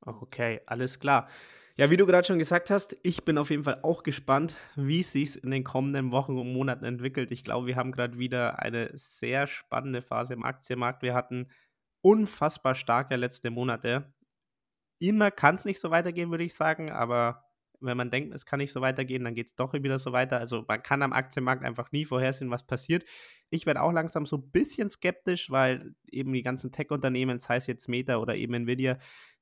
Okay, 0.00 0.60
alles 0.66 1.00
klar. 1.00 1.28
Ja, 1.76 1.90
wie 1.90 1.96
du 1.96 2.06
gerade 2.06 2.24
schon 2.24 2.38
gesagt 2.38 2.70
hast, 2.70 2.96
ich 3.02 3.24
bin 3.24 3.36
auf 3.36 3.50
jeden 3.50 3.64
Fall 3.64 3.80
auch 3.82 4.04
gespannt, 4.04 4.56
wie 4.76 5.00
es 5.00 5.10
sich 5.10 5.42
in 5.42 5.50
den 5.50 5.64
kommenden 5.64 6.12
Wochen 6.12 6.38
und 6.38 6.52
Monaten 6.52 6.84
entwickelt. 6.84 7.32
Ich 7.32 7.42
glaube, 7.42 7.66
wir 7.66 7.74
haben 7.74 7.90
gerade 7.90 8.16
wieder 8.16 8.60
eine 8.60 8.90
sehr 8.94 9.48
spannende 9.48 10.00
Phase 10.00 10.34
im 10.34 10.44
Aktienmarkt. 10.44 11.02
Wir 11.02 11.14
hatten 11.14 11.48
unfassbar 12.00 12.76
starke 12.76 13.16
letzte 13.16 13.50
Monate. 13.50 14.14
Immer 15.00 15.32
kann 15.32 15.56
es 15.56 15.64
nicht 15.64 15.80
so 15.80 15.90
weitergehen, 15.90 16.30
würde 16.30 16.44
ich 16.44 16.54
sagen, 16.54 16.92
aber 16.92 17.44
wenn 17.80 17.96
man 17.96 18.10
denkt, 18.10 18.32
es 18.34 18.46
kann 18.46 18.58
nicht 18.58 18.72
so 18.72 18.80
weitergehen, 18.80 19.24
dann 19.24 19.34
geht 19.34 19.48
es 19.48 19.56
doch 19.56 19.72
wieder 19.72 19.98
so 19.98 20.12
weiter. 20.12 20.38
Also 20.38 20.64
man 20.68 20.80
kann 20.80 21.02
am 21.02 21.12
Aktienmarkt 21.12 21.64
einfach 21.64 21.90
nie 21.90 22.04
vorhersehen, 22.04 22.52
was 22.52 22.64
passiert. 22.64 23.04
Ich 23.50 23.66
werde 23.66 23.82
auch 23.82 23.92
langsam 23.92 24.26
so 24.26 24.36
ein 24.36 24.50
bisschen 24.52 24.88
skeptisch, 24.88 25.50
weil 25.50 25.96
eben 26.08 26.32
die 26.32 26.42
ganzen 26.42 26.70
Tech-Unternehmen, 26.70 27.40
sei 27.40 27.56
es 27.56 27.66
jetzt 27.66 27.88
Meta 27.88 28.18
oder 28.18 28.36
eben 28.36 28.54
Nvidia, 28.54 28.98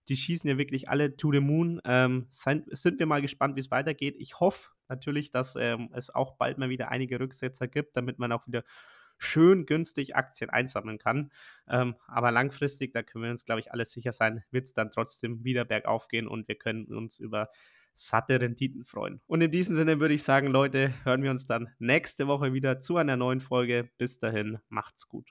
die 0.09 0.17
schießen 0.17 0.49
ja 0.49 0.59
wirklich 0.59 0.89
alle 0.89 1.17
to 1.17 1.33
the 1.33 1.41
moon. 1.41 1.81
Ähm, 1.85 2.27
sind, 2.31 2.67
sind, 2.77 2.99
wir 2.99 3.07
mal 3.07 3.23
gespannt, 3.23 3.57
wie 3.57 3.61
es 3.61 3.71
weitergeht. 3.71 4.17
Ich 4.19 4.41
hoffe 4.41 4.71
natürlich, 4.89 5.31
dass 5.31 5.57
ähm, 5.57 5.91
es 5.93 6.11
auch 6.11 6.37
bald 6.37 6.59
mal 6.59 6.69
wieder 6.69 6.91
einige 6.91 7.21
Rücksetzer 7.21 7.69
gibt, 7.69 7.97
damit 7.97 8.19
man 8.19 8.33
auch 8.33 8.47
wieder 8.47 8.65
schön 9.19 9.67
günstig 9.67 10.17
Aktien 10.17 10.51
einsammeln 10.51 10.99
kann. 10.99 11.31
Ähm, 11.69 11.95
aber 12.07 12.33
langfristig, 12.33 12.93
da 12.93 13.03
können 13.03 13.25
wir 13.25 13.31
uns, 13.31 13.45
glaube 13.45 13.61
ich, 13.61 13.73
alle 13.73 13.85
sicher 13.85 14.13
sein, 14.13 14.45
wird 14.51 14.67
es 14.67 14.73
dann 14.73 14.91
trotzdem 14.91 15.45
wieder 15.45 15.65
bergauf 15.65 16.09
gehen 16.09 16.27
und 16.27 16.49
wir 16.49 16.57
können 16.57 16.87
uns 16.87 17.19
über 17.19 17.49
satte 17.95 18.41
Renditen 18.41 18.85
freuen. 18.85 19.21
Und 19.27 19.43
in 19.43 19.51
diesem 19.51 19.75
Sinne 19.75 20.01
würde 20.01 20.15
ich 20.15 20.23
sagen, 20.23 20.49
Leute, 20.49 20.95
hören 21.05 21.23
wir 21.23 21.31
uns 21.31 21.47
dann 21.47 21.69
nächste 21.79 22.27
Woche 22.27 22.53
wieder 22.53 22.81
zu 22.81 22.97
einer 22.97 23.17
neuen 23.17 23.41
Folge. 23.41 23.91
Bis 23.99 24.19
dahin, 24.19 24.59
macht's 24.69 25.07
gut. 25.07 25.31